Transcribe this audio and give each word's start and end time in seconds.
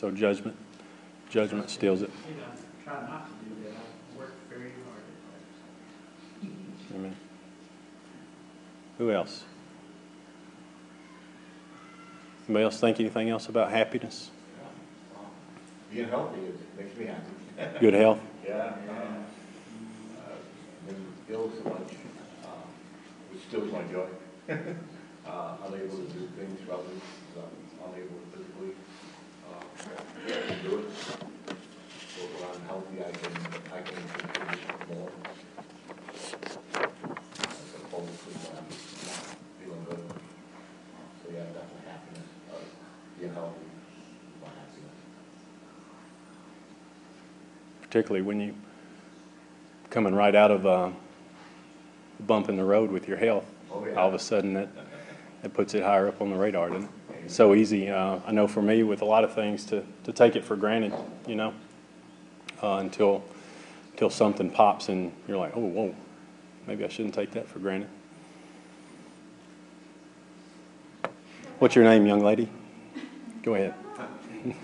So 0.00 0.10
judgment, 0.10 0.56
judgment 1.28 1.68
steals 1.68 2.00
it. 2.00 2.08
You 2.26 2.36
know, 2.36 2.44
try 2.82 3.02
not 3.06 3.26
to 3.26 3.44
do 3.44 3.64
that. 3.64 3.74
I 3.76 4.18
work 4.18 4.32
very 4.48 4.72
hard 4.88 5.02
at 6.90 6.96
Amen. 6.96 7.16
Who 8.96 9.12
else? 9.12 9.44
Anybody 12.48 12.64
else 12.64 12.80
think 12.80 12.98
anything 12.98 13.28
else 13.28 13.50
about 13.50 13.70
happiness? 13.70 14.30
Being 15.92 16.08
healthy 16.08 16.40
is, 16.46 16.56
makes 16.78 16.96
me 16.96 17.04
happy. 17.04 17.78
Good 17.80 17.92
health? 17.92 18.20
Yeah. 18.48 18.54
uh, 18.56 18.92
uh, 20.18 20.36
Been 20.86 21.04
ill 21.28 21.52
so 21.62 21.68
much, 21.68 21.92
uh, 22.42 22.46
which 23.30 23.42
steals 23.42 23.70
my 23.70 23.82
joy. 23.82 24.06
Uh, 25.26 25.54
Unable 25.68 25.96
to 25.98 26.02
do 26.04 26.26
things 26.36 26.58
for 26.66 26.72
others, 26.72 27.02
uh, 27.38 27.86
unable 27.86 28.18
physically, 29.80 30.32
uh, 30.32 30.46
to 30.46 30.54
do 30.68 30.78
it. 30.78 30.86
So 30.96 32.20
when 32.26 32.42
I'm 32.50 32.62
healthy, 32.66 32.96
I 33.00 33.10
can, 33.10 33.32
I 33.72 33.80
can 33.82 34.00
contribute 34.18 34.88
more. 34.88 35.10
As 36.80 37.74
opposed 37.80 38.16
to 38.20 38.30
when 38.30 38.54
I'm 38.56 38.68
not 38.68 39.20
feeling 39.58 39.84
good. 39.88 40.04
So 41.22 41.32
yeah, 41.32 41.44
definitely 41.56 41.84
happiness, 41.88 42.28
uh, 42.52 42.64
being 43.18 43.34
healthy, 43.34 43.68
my 44.40 44.48
happiness. 44.48 44.98
particularly 47.82 48.22
when 48.22 48.40
you 48.40 48.54
coming 49.90 50.14
right 50.14 50.36
out 50.36 50.52
of 50.52 50.64
a 50.64 50.92
bump 52.20 52.48
in 52.48 52.56
the 52.56 52.64
road 52.64 52.92
with 52.92 53.08
your 53.08 53.16
health. 53.16 53.44
Oh, 53.72 53.84
yeah. 53.84 53.94
All 53.94 54.06
of 54.06 54.14
a 54.14 54.18
sudden, 54.20 54.54
that, 54.54 54.68
that 55.42 55.54
puts 55.54 55.74
it 55.74 55.82
higher 55.82 56.08
up 56.08 56.20
on 56.20 56.30
the 56.30 56.36
radar, 56.36 56.68
doesn't 56.68 56.84
it? 56.84 57.30
So 57.30 57.54
easy, 57.54 57.88
uh, 57.88 58.18
I 58.26 58.32
know 58.32 58.48
for 58.48 58.62
me, 58.62 58.82
with 58.82 59.02
a 59.02 59.04
lot 59.04 59.24
of 59.24 59.34
things, 59.34 59.64
to, 59.66 59.84
to 60.04 60.12
take 60.12 60.36
it 60.36 60.44
for 60.44 60.56
granted, 60.56 60.92
you 61.26 61.36
know, 61.36 61.54
uh, 62.62 62.76
until, 62.76 63.22
until 63.92 64.10
something 64.10 64.50
pops 64.50 64.88
and 64.88 65.12
you're 65.28 65.38
like, 65.38 65.56
oh, 65.56 65.60
whoa, 65.60 65.94
maybe 66.66 66.84
I 66.84 66.88
shouldn't 66.88 67.14
take 67.14 67.30
that 67.32 67.48
for 67.48 67.58
granted. 67.58 67.88
What's 71.58 71.74
your 71.74 71.84
name, 71.84 72.06
young 72.06 72.24
lady? 72.24 72.48
Go 73.42 73.54
ahead. 73.54 73.74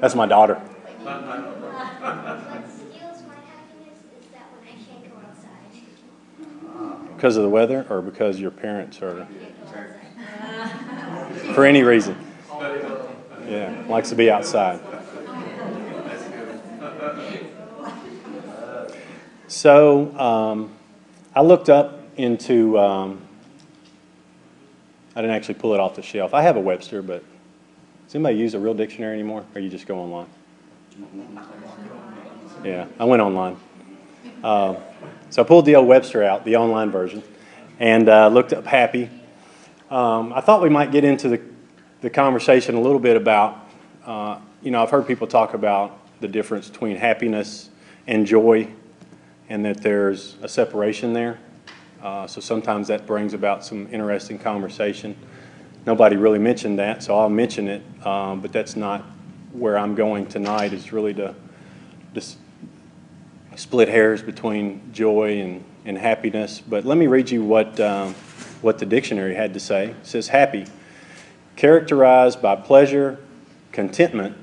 That's 0.00 0.14
my 0.14 0.26
daughter. 0.26 0.54
What 0.54 1.12
steals 2.70 3.22
my 3.28 3.34
happiness 3.34 3.98
is 4.18 4.26
that 4.32 4.48
when 4.50 4.64
I 4.66 4.72
can't 4.82 5.04
go 5.04 5.16
outside. 5.18 5.52
Because 7.22 7.36
of 7.36 7.44
the 7.44 7.48
weather 7.48 7.86
or 7.88 8.02
because 8.02 8.40
your 8.40 8.50
parents 8.50 9.00
are, 9.00 9.28
for 11.54 11.64
any 11.64 11.84
reason? 11.84 12.16
Yeah, 13.46 13.72
likes 13.88 14.08
to 14.08 14.16
be 14.16 14.28
outside. 14.28 14.80
So 19.46 20.18
um, 20.18 20.72
I 21.32 21.42
looked 21.42 21.68
up 21.68 22.00
into, 22.16 22.76
um, 22.80 23.20
I 25.14 25.20
didn't 25.20 25.36
actually 25.36 25.54
pull 25.54 25.74
it 25.74 25.78
off 25.78 25.94
the 25.94 26.02
shelf. 26.02 26.34
I 26.34 26.42
have 26.42 26.56
a 26.56 26.60
Webster, 26.60 27.02
but 27.02 27.22
does 28.06 28.16
anybody 28.16 28.36
use 28.36 28.54
a 28.54 28.58
real 28.58 28.74
dictionary 28.74 29.14
anymore 29.14 29.44
or 29.54 29.60
you 29.60 29.68
just 29.68 29.86
go 29.86 29.96
online? 29.96 30.26
Yeah, 32.64 32.88
I 32.98 33.04
went 33.04 33.22
online. 33.22 33.58
Uh, 34.42 34.76
so 35.30 35.42
I 35.42 35.46
pulled 35.46 35.66
the 35.66 35.76
old 35.76 35.86
Webster 35.86 36.22
out, 36.22 36.44
the 36.44 36.56
online 36.56 36.90
version, 36.90 37.22
and 37.78 38.08
uh, 38.08 38.28
looked 38.28 38.52
up 38.52 38.66
happy. 38.66 39.08
Um, 39.90 40.32
I 40.32 40.40
thought 40.40 40.62
we 40.62 40.68
might 40.68 40.90
get 40.90 41.04
into 41.04 41.28
the, 41.28 41.40
the 42.00 42.10
conversation 42.10 42.74
a 42.74 42.80
little 42.80 42.98
bit 42.98 43.16
about, 43.16 43.68
uh, 44.04 44.38
you 44.62 44.70
know, 44.70 44.82
I've 44.82 44.90
heard 44.90 45.06
people 45.06 45.26
talk 45.26 45.54
about 45.54 45.98
the 46.20 46.28
difference 46.28 46.68
between 46.68 46.96
happiness 46.96 47.70
and 48.06 48.26
joy, 48.26 48.68
and 49.48 49.64
that 49.64 49.82
there's 49.82 50.36
a 50.42 50.48
separation 50.48 51.12
there. 51.12 51.38
Uh, 52.02 52.26
so 52.26 52.40
sometimes 52.40 52.88
that 52.88 53.06
brings 53.06 53.32
about 53.32 53.64
some 53.64 53.86
interesting 53.92 54.38
conversation. 54.38 55.16
Nobody 55.86 56.16
really 56.16 56.38
mentioned 56.38 56.78
that, 56.78 57.02
so 57.02 57.16
I'll 57.16 57.28
mention 57.28 57.68
it, 57.68 57.82
um, 58.04 58.40
but 58.40 58.52
that's 58.52 58.76
not 58.76 59.02
where 59.52 59.78
I'm 59.78 59.94
going 59.94 60.26
tonight, 60.26 60.72
is 60.72 60.92
really 60.92 61.14
to 61.14 61.34
just 62.14 62.38
split 63.56 63.88
hairs 63.88 64.22
between 64.22 64.92
joy 64.92 65.40
and, 65.40 65.64
and 65.84 65.98
happiness. 65.98 66.60
But 66.60 66.84
let 66.84 66.98
me 66.98 67.06
read 67.06 67.30
you 67.30 67.44
what, 67.44 67.78
um, 67.80 68.14
what 68.60 68.78
the 68.78 68.86
dictionary 68.86 69.34
had 69.34 69.54
to 69.54 69.60
say. 69.60 69.88
It 69.88 70.06
says, 70.06 70.28
happy, 70.28 70.66
characterized 71.56 72.40
by 72.40 72.56
pleasure, 72.56 73.18
contentment, 73.72 74.36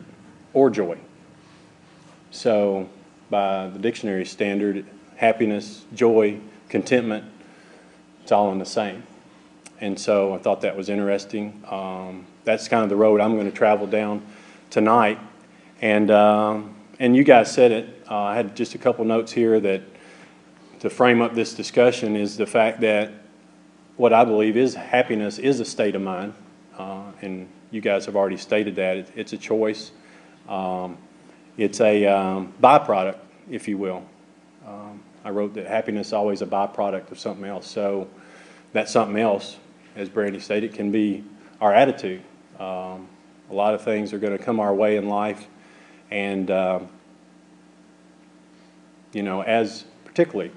or 0.53 0.69
joy. 0.69 0.97
So, 2.31 2.89
by 3.29 3.67
the 3.67 3.79
dictionary 3.79 4.25
standard, 4.25 4.85
happiness, 5.15 5.85
joy, 5.93 6.39
contentment, 6.69 7.25
it's 8.23 8.31
all 8.31 8.51
in 8.51 8.59
the 8.59 8.65
same. 8.65 9.03
And 9.81 9.99
so 9.99 10.33
I 10.33 10.37
thought 10.37 10.61
that 10.61 10.75
was 10.75 10.89
interesting. 10.89 11.63
Um, 11.69 12.25
that's 12.43 12.67
kind 12.67 12.83
of 12.83 12.89
the 12.89 12.95
road 12.95 13.21
I'm 13.21 13.35
going 13.35 13.49
to 13.49 13.55
travel 13.55 13.87
down 13.87 14.25
tonight. 14.69 15.19
And, 15.81 16.11
um, 16.11 16.75
and 16.99 17.15
you 17.15 17.23
guys 17.23 17.51
said 17.51 17.71
it. 17.71 17.98
Uh, 18.09 18.23
I 18.23 18.35
had 18.35 18.55
just 18.55 18.73
a 18.73 18.79
couple 18.79 19.05
notes 19.05 19.31
here 19.31 19.59
that 19.59 19.83
to 20.79 20.89
frame 20.89 21.21
up 21.21 21.35
this 21.35 21.53
discussion 21.53 22.15
is 22.15 22.37
the 22.37 22.47
fact 22.47 22.81
that 22.81 23.11
what 23.97 24.13
I 24.13 24.25
believe 24.25 24.57
is 24.57 24.73
happiness 24.73 25.37
is 25.37 25.59
a 25.59 25.65
state 25.65 25.93
of 25.93 26.01
mind. 26.01 26.33
Uh, 26.77 27.11
and 27.21 27.47
you 27.69 27.81
guys 27.81 28.07
have 28.07 28.15
already 28.15 28.37
stated 28.37 28.75
that. 28.77 28.97
It, 28.97 29.11
it's 29.15 29.33
a 29.33 29.37
choice. 29.37 29.91
Um, 30.47 30.97
it's 31.57 31.81
a 31.81 32.07
um, 32.07 32.53
byproduct, 32.61 33.17
if 33.49 33.67
you 33.67 33.77
will. 33.77 34.03
Um, 34.65 35.01
I 35.23 35.29
wrote 35.29 35.53
that 35.53 35.67
happiness 35.67 36.07
is 36.07 36.13
always 36.13 36.41
a 36.41 36.47
byproduct 36.47 37.11
of 37.11 37.19
something 37.19 37.45
else. 37.45 37.67
So 37.69 38.07
that 38.73 38.89
something 38.89 39.19
else, 39.19 39.57
as 39.95 40.09
Brandy 40.09 40.39
stated, 40.39 40.73
can 40.73 40.91
be 40.91 41.23
our 41.61 41.73
attitude. 41.73 42.21
Um, 42.59 43.07
a 43.49 43.53
lot 43.53 43.75
of 43.75 43.83
things 43.83 44.13
are 44.13 44.19
going 44.19 44.35
to 44.35 44.43
come 44.43 44.59
our 44.59 44.73
way 44.73 44.95
in 44.95 45.09
life, 45.09 45.45
and 46.09 46.49
uh, 46.49 46.79
you 49.13 49.23
know, 49.23 49.41
as 49.41 49.85
particularly 50.05 50.51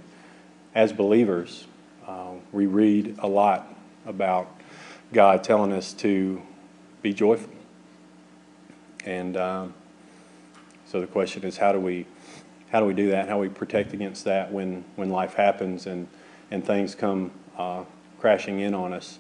as 0.75 0.93
believers, 0.93 1.67
uh, 2.07 2.33
we 2.53 2.67
read 2.67 3.17
a 3.19 3.29
lot 3.29 3.75
about 4.07 4.49
God 5.13 5.45
telling 5.45 5.73
us 5.73 5.93
to 5.95 6.41
be 7.03 7.13
joyful, 7.13 7.53
and 9.05 9.37
um, 9.37 9.75
so 10.87 11.01
the 11.01 11.07
question 11.07 11.45
is, 11.45 11.57
how 11.57 11.73
do 11.73 11.81
we 11.81 12.07
how 12.71 12.81
do 12.81 12.87
we 12.87 12.95
do 12.95 13.11
that? 13.11 13.29
How 13.29 13.35
do 13.35 13.41
we 13.41 13.49
protect 13.49 13.93
against 13.93 14.25
that 14.25 14.53
when 14.53 14.85
when 14.97 15.11
life 15.11 15.35
happens 15.35 15.87
and 15.87 16.09
and 16.51 16.65
things 16.65 16.95
come 16.95 17.31
uh, 17.57 17.85
crashing 18.19 18.61
in 18.61 18.75
on 18.75 18.93
us? 18.93 19.19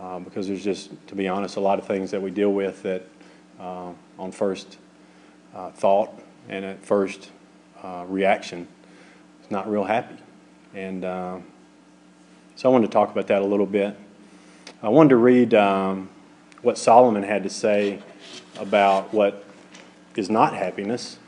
Uh, 0.00 0.20
because 0.20 0.46
there's 0.46 0.62
just, 0.62 0.90
to 1.08 1.16
be 1.16 1.26
honest, 1.26 1.56
a 1.56 1.60
lot 1.60 1.78
of 1.78 1.86
things 1.86 2.12
that 2.12 2.22
we 2.22 2.30
deal 2.30 2.52
with 2.52 2.82
that 2.84 3.02
uh, 3.58 3.90
on 4.16 4.30
first 4.30 4.78
uh, 5.54 5.70
thought 5.70 6.10
and 6.48 6.64
at 6.64 6.84
first 6.84 7.30
uh, 7.82 8.04
reaction 8.08 8.66
is 9.42 9.50
not 9.50 9.70
real 9.70 9.84
happy. 9.84 10.16
And 10.74 11.04
uh, 11.04 11.38
so 12.56 12.68
I 12.68 12.72
wanted 12.72 12.86
to 12.86 12.92
talk 12.92 13.10
about 13.10 13.26
that 13.28 13.42
a 13.42 13.44
little 13.44 13.66
bit. 13.66 13.96
I 14.82 14.88
wanted 14.88 15.10
to 15.10 15.16
read 15.16 15.54
um, 15.54 16.08
what 16.62 16.78
Solomon 16.78 17.22
had 17.22 17.42
to 17.44 17.50
say 17.50 18.00
about 18.58 19.12
what 19.12 19.44
is 20.16 20.28
not 20.28 20.54
happiness. 20.54 21.18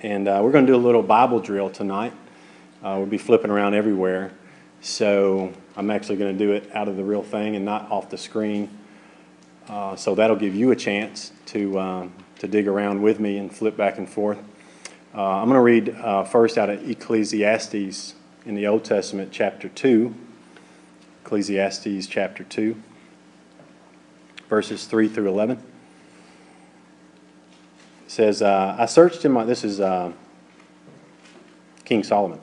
And 0.00 0.28
uh, 0.28 0.40
we're 0.42 0.52
going 0.52 0.66
to 0.66 0.72
do 0.72 0.76
a 0.76 0.84
little 0.84 1.02
Bible 1.02 1.40
drill 1.40 1.70
tonight. 1.70 2.12
Uh, 2.82 2.94
we'll 2.98 3.06
be 3.06 3.18
flipping 3.18 3.50
around 3.50 3.74
everywhere. 3.74 4.32
So 4.80 5.52
I'm 5.76 5.90
actually 5.90 6.16
going 6.16 6.36
to 6.36 6.44
do 6.44 6.52
it 6.52 6.70
out 6.74 6.88
of 6.88 6.96
the 6.96 7.02
real 7.02 7.22
thing 7.22 7.56
and 7.56 7.64
not 7.64 7.90
off 7.90 8.10
the 8.10 8.18
screen. 8.18 8.70
Uh, 9.68 9.96
so 9.96 10.14
that'll 10.14 10.36
give 10.36 10.54
you 10.54 10.70
a 10.70 10.76
chance 10.76 11.32
to, 11.46 11.78
um, 11.78 12.12
to 12.38 12.46
dig 12.46 12.68
around 12.68 13.02
with 13.02 13.18
me 13.18 13.38
and 13.38 13.54
flip 13.54 13.76
back 13.76 13.98
and 13.98 14.08
forth. 14.08 14.38
Uh, 15.18 15.42
I'm 15.42 15.48
going 15.48 15.56
to 15.56 15.60
read 15.60 15.96
uh, 15.96 16.22
first 16.22 16.56
out 16.56 16.70
of 16.70 16.88
Ecclesiastes 16.88 18.14
in 18.46 18.54
the 18.54 18.68
Old 18.68 18.84
Testament, 18.84 19.32
chapter 19.32 19.68
2. 19.68 20.14
Ecclesiastes 21.24 22.06
chapter 22.06 22.44
2, 22.44 22.80
verses 24.48 24.84
3 24.84 25.08
through 25.08 25.26
11. 25.28 25.56
It 25.56 25.60
says, 28.06 28.42
uh, 28.42 28.76
I 28.78 28.86
searched 28.86 29.24
in 29.24 29.32
my, 29.32 29.42
this 29.42 29.64
is 29.64 29.80
uh, 29.80 30.12
King 31.84 32.04
Solomon 32.04 32.38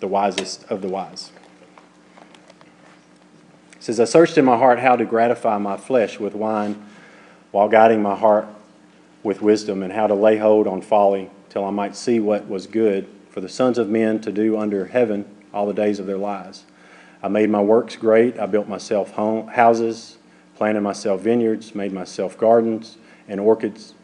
the 0.00 0.08
wisest 0.08 0.64
of 0.70 0.80
the 0.80 0.88
wise. 0.88 1.32
It 3.76 3.82
says, 3.82 4.00
I 4.00 4.06
searched 4.06 4.38
in 4.38 4.46
my 4.46 4.56
heart 4.56 4.78
how 4.78 4.96
to 4.96 5.04
gratify 5.04 5.58
my 5.58 5.76
flesh 5.76 6.18
with 6.18 6.34
wine 6.34 6.82
while 7.50 7.68
guiding 7.68 8.00
my 8.00 8.16
heart 8.16 8.46
with 9.22 9.42
wisdom, 9.42 9.82
and 9.82 9.92
how 9.92 10.06
to 10.06 10.14
lay 10.14 10.36
hold 10.36 10.66
on 10.66 10.80
folly 10.80 11.30
till 11.48 11.64
I 11.64 11.70
might 11.70 11.94
see 11.96 12.18
what 12.18 12.48
was 12.48 12.66
good 12.66 13.08
for 13.30 13.40
the 13.40 13.48
sons 13.48 13.78
of 13.78 13.88
men 13.88 14.20
to 14.20 14.32
do 14.32 14.58
under 14.58 14.86
heaven 14.86 15.24
all 15.52 15.66
the 15.66 15.74
days 15.74 15.98
of 15.98 16.06
their 16.06 16.18
lives. 16.18 16.64
I 17.22 17.28
made 17.28 17.50
my 17.50 17.60
works 17.60 17.96
great. 17.96 18.38
I 18.38 18.46
built 18.46 18.68
myself 18.68 19.12
home, 19.12 19.48
houses, 19.48 20.18
planted 20.56 20.80
myself 20.80 21.20
vineyards, 21.20 21.74
made 21.74 21.92
myself 21.92 22.36
gardens 22.36 22.96
and 23.28 23.38
orchids, 23.38 23.94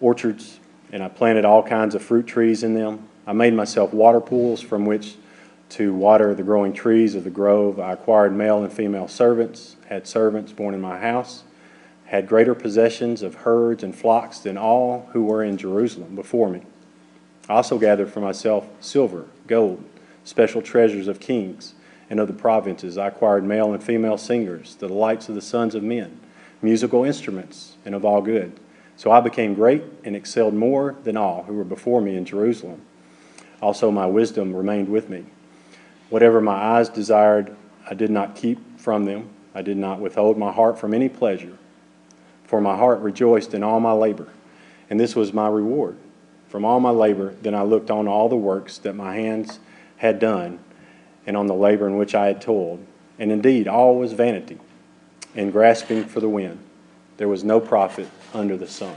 orchards, 0.00 0.58
and 0.92 1.02
I 1.02 1.08
planted 1.08 1.44
all 1.44 1.62
kinds 1.62 1.94
of 1.94 2.02
fruit 2.02 2.26
trees 2.26 2.62
in 2.62 2.74
them. 2.74 3.08
I 3.26 3.32
made 3.32 3.54
myself 3.54 3.92
water 3.92 4.20
pools 4.20 4.60
from 4.60 4.86
which 4.86 5.16
to 5.70 5.94
water 5.94 6.34
the 6.34 6.42
growing 6.42 6.72
trees 6.72 7.14
of 7.14 7.24
the 7.24 7.30
grove. 7.30 7.78
I 7.78 7.92
acquired 7.92 8.34
male 8.34 8.62
and 8.62 8.72
female 8.72 9.06
servants, 9.06 9.76
had 9.88 10.06
servants 10.06 10.52
born 10.52 10.74
in 10.74 10.80
my 10.80 10.98
house, 10.98 11.44
had 12.08 12.26
greater 12.26 12.54
possessions 12.54 13.22
of 13.22 13.34
herds 13.34 13.82
and 13.82 13.94
flocks 13.94 14.38
than 14.38 14.56
all 14.56 15.10
who 15.12 15.24
were 15.24 15.44
in 15.44 15.58
Jerusalem 15.58 16.14
before 16.14 16.48
me. 16.48 16.62
I 17.50 17.54
also 17.56 17.78
gathered 17.78 18.10
for 18.10 18.20
myself 18.20 18.66
silver, 18.80 19.26
gold, 19.46 19.84
special 20.24 20.62
treasures 20.62 21.06
of 21.06 21.20
kings 21.20 21.74
and 22.08 22.18
of 22.18 22.26
the 22.26 22.32
provinces. 22.32 22.96
I 22.96 23.08
acquired 23.08 23.44
male 23.44 23.74
and 23.74 23.82
female 23.82 24.16
singers, 24.16 24.74
the 24.76 24.88
delights 24.88 25.28
of 25.28 25.34
the 25.34 25.42
sons 25.42 25.74
of 25.74 25.82
men, 25.82 26.18
musical 26.62 27.04
instruments, 27.04 27.76
and 27.84 27.94
of 27.94 28.06
all 28.06 28.22
good. 28.22 28.58
So 28.96 29.10
I 29.10 29.20
became 29.20 29.52
great 29.52 29.84
and 30.02 30.16
excelled 30.16 30.54
more 30.54 30.96
than 31.04 31.16
all 31.16 31.42
who 31.42 31.52
were 31.52 31.62
before 31.62 32.00
me 32.00 32.16
in 32.16 32.24
Jerusalem. 32.24 32.80
Also, 33.60 33.90
my 33.90 34.06
wisdom 34.06 34.56
remained 34.56 34.88
with 34.88 35.10
me. 35.10 35.26
Whatever 36.08 36.40
my 36.40 36.56
eyes 36.56 36.88
desired, 36.88 37.54
I 37.88 37.92
did 37.92 38.10
not 38.10 38.34
keep 38.34 38.80
from 38.80 39.04
them. 39.04 39.28
I 39.54 39.60
did 39.60 39.76
not 39.76 40.00
withhold 40.00 40.38
my 40.38 40.52
heart 40.52 40.78
from 40.78 40.94
any 40.94 41.10
pleasure, 41.10 41.58
for 42.48 42.62
my 42.62 42.74
heart 42.76 43.00
rejoiced 43.00 43.52
in 43.52 43.62
all 43.62 43.78
my 43.78 43.92
labor, 43.92 44.26
and 44.88 44.98
this 44.98 45.14
was 45.14 45.34
my 45.34 45.46
reward. 45.46 45.96
From 46.48 46.64
all 46.64 46.80
my 46.80 46.90
labor, 46.90 47.34
then 47.42 47.54
I 47.54 47.62
looked 47.62 47.90
on 47.90 48.08
all 48.08 48.30
the 48.30 48.36
works 48.36 48.78
that 48.78 48.94
my 48.94 49.14
hands 49.14 49.60
had 49.98 50.18
done, 50.18 50.58
and 51.26 51.36
on 51.36 51.46
the 51.46 51.54
labor 51.54 51.86
in 51.86 51.98
which 51.98 52.14
I 52.14 52.26
had 52.26 52.40
toiled. 52.40 52.84
And 53.18 53.30
indeed, 53.30 53.68
all 53.68 53.98
was 53.98 54.14
vanity 54.14 54.58
and 55.34 55.52
grasping 55.52 56.06
for 56.06 56.20
the 56.20 56.28
wind. 56.28 56.58
There 57.18 57.28
was 57.28 57.44
no 57.44 57.60
profit 57.60 58.08
under 58.32 58.56
the 58.56 58.66
sun. 58.66 58.96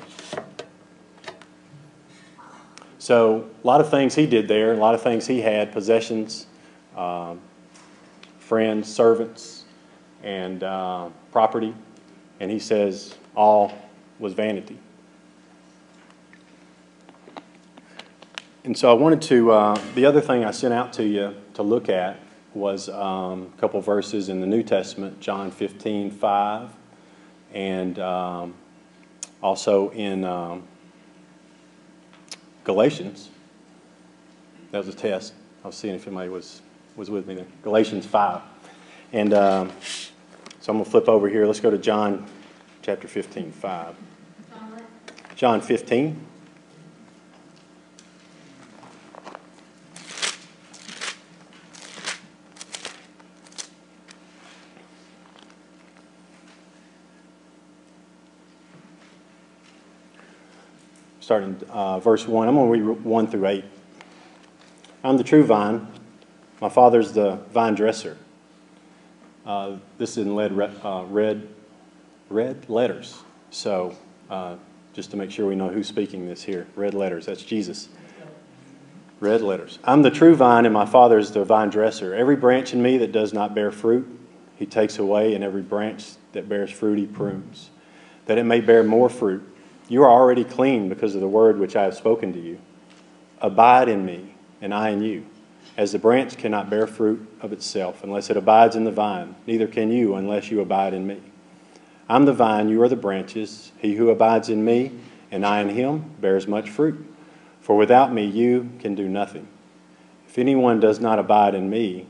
So, 3.00 3.50
a 3.62 3.68
lot 3.68 3.82
of 3.82 3.90
things 3.90 4.16
he 4.16 4.28
did 4.28 4.48
there, 4.48 4.72
a 4.72 4.78
lot 4.78 4.96
of 4.96 5.02
things 5.02 5.28
he 5.28 5.42
had 5.42 5.74
possessions, 5.74 6.46
um, 6.96 7.42
friends, 8.40 8.88
servants, 8.88 9.66
and 10.24 10.64
uh, 10.64 11.10
property. 11.34 11.74
And 12.40 12.50
he 12.50 12.60
says, 12.60 13.16
all 13.36 13.74
was 14.20 14.34
vanity. 14.34 14.78
And 18.64 18.78
so 18.78 18.92
I 18.92 18.94
wanted 18.94 19.22
to, 19.24 19.52
uh, 19.52 19.82
the 19.96 20.06
other 20.06 20.22
thing 20.22 20.46
I 20.46 20.52
sent 20.52 20.74
out 20.74 20.94
to 20.94 21.04
you 21.04 21.36
to 21.56 21.64
look 21.64 21.90
at 21.90 22.20
was 22.54 22.90
um, 22.90 23.52
a 23.56 23.60
couple 23.60 23.82
verses 23.82 24.30
in 24.30 24.40
the 24.40 24.46
New 24.46 24.62
Testament, 24.62 25.20
John 25.20 25.50
15, 25.50 26.12
5, 26.12 26.70
and 27.54 27.98
um, 27.98 28.54
also 29.42 29.90
in 29.92 30.24
um, 30.24 30.64
Galatians. 32.64 33.30
That 34.72 34.78
was 34.78 34.88
a 34.90 34.94
test. 34.94 35.34
I 35.64 35.68
was 35.68 35.76
seeing 35.76 35.96
if 35.96 36.06
anybody 36.06 36.30
was, 36.30 36.62
was 36.96 37.10
with 37.10 37.28
me 37.28 37.36
there. 37.36 37.48
Galatians 37.64 38.06
5. 38.06 38.42
And 39.14 39.34
um, 39.34 39.72
so 40.60 40.72
I'm 40.72 40.78
going 40.78 40.86
to 40.86 40.92
flip 40.92 41.10
over 41.10 41.28
here. 41.28 41.48
Let's 41.48 41.60
go 41.60 41.72
to 41.72 41.78
John 41.78 42.28
chapter 42.82 43.08
15, 43.08 43.52
5. 43.52 43.96
John 45.36 45.62
15. 45.62 46.28
starting 61.32 61.56
uh, 61.70 61.98
verse 61.98 62.28
1. 62.28 62.46
I'm 62.50 62.56
going 62.56 62.74
to 62.74 62.92
read 62.92 63.04
1 63.06 63.28
through 63.28 63.48
8. 63.48 63.64
I'm 65.02 65.16
the 65.16 65.24
true 65.24 65.46
vine. 65.46 65.88
My 66.60 66.68
father's 66.68 67.14
the 67.14 67.36
vine 67.54 67.74
dresser. 67.74 68.18
Uh, 69.46 69.78
this 69.98 70.18
is 70.18 70.26
in 70.26 70.36
lead, 70.36 70.52
uh, 70.84 71.06
red, 71.08 71.48
red 72.32 72.70
letters. 72.70 73.20
So 73.50 73.96
uh, 74.30 74.56
just 74.94 75.12
to 75.12 75.18
make 75.18 75.32
sure 75.32 75.46
we 75.48 75.56
know 75.56 75.70
who's 75.70 75.88
speaking 75.88 76.28
this 76.28 76.44
here. 76.44 76.68
Red 76.76 76.94
letters. 76.94 77.26
That's 77.26 77.44
Jesus. 77.44 77.90
Red 79.20 79.42
letters. 79.42 79.78
I'm 79.84 80.02
the 80.02 80.10
true 80.10 80.36
vine, 80.36 80.66
and 80.66 80.74
my 80.74 80.86
father 80.86 81.20
is 81.20 81.32
the 81.32 81.46
vine 81.46 81.70
dresser. 81.70 82.16
Every 82.16 82.36
branch 82.36 82.74
in 82.74 82.82
me 82.82 82.98
that 82.98 83.12
does 83.12 83.34
not 83.34 83.54
bear 83.54 83.72
fruit, 83.72 84.08
he 84.56 84.66
takes 84.66 84.98
away, 84.98 85.36
and 85.36 85.44
every 85.44 85.62
branch 85.62 86.14
that 86.34 86.50
bears 86.50 86.72
fruit, 86.72 86.98
he 86.98 87.06
prunes, 87.06 87.70
that 88.26 88.40
it 88.40 88.46
may 88.46 88.62
bear 88.62 88.84
more 88.84 89.10
fruit. 89.10 89.48
You 89.88 90.04
are 90.04 90.10
already 90.10 90.44
clean 90.44 90.90
because 90.90 91.14
of 91.14 91.22
the 91.22 91.28
word 91.28 91.60
which 91.60 91.76
I 91.76 91.84
have 91.84 91.94
spoken 91.94 92.34
to 92.34 92.40
you. 92.40 92.60
Abide 93.42 93.90
in 93.90 94.06
me, 94.06 94.34
and 94.60 94.74
I 94.74 94.90
in 94.90 95.04
you. 95.04 95.26
As 95.78 95.92
the 95.92 96.00
branch 96.00 96.38
cannot 96.38 96.70
bear 96.70 96.88
fruit 96.88 97.28
of 97.42 97.54
itself 97.54 98.04
unless 98.04 98.30
it 98.30 98.38
abides 98.38 98.76
in 98.76 98.86
the 98.86 98.92
vine, 98.92 99.36
neither 99.46 99.68
can 99.68 99.92
you 99.92 100.16
unless 100.16 100.50
you 100.50 100.62
abide 100.62 100.94
in 100.94 101.06
me. 101.06 101.22
I'm 102.12 102.26
the 102.26 102.34
vine, 102.34 102.68
you 102.68 102.82
are 102.82 102.90
the 102.90 102.98
branches. 102.98 103.72
He 103.78 103.96
who 103.96 104.10
abides 104.10 104.50
in 104.50 104.66
me, 104.66 104.92
and 105.32 105.46
I 105.46 105.62
in 105.62 105.70
him, 105.70 106.14
bears 106.20 106.46
much 106.46 106.70
fruit. 106.70 107.08
For 107.62 107.78
without 107.78 108.12
me, 108.12 108.26
you 108.26 108.70
can 108.80 108.96
do 108.96 109.08
nothing. 109.08 109.48
If 110.28 110.38
anyone 110.38 110.82
does 110.82 111.00
not 111.00 111.20
abide 111.20 111.56
in 111.56 111.70
me, 111.70 112.08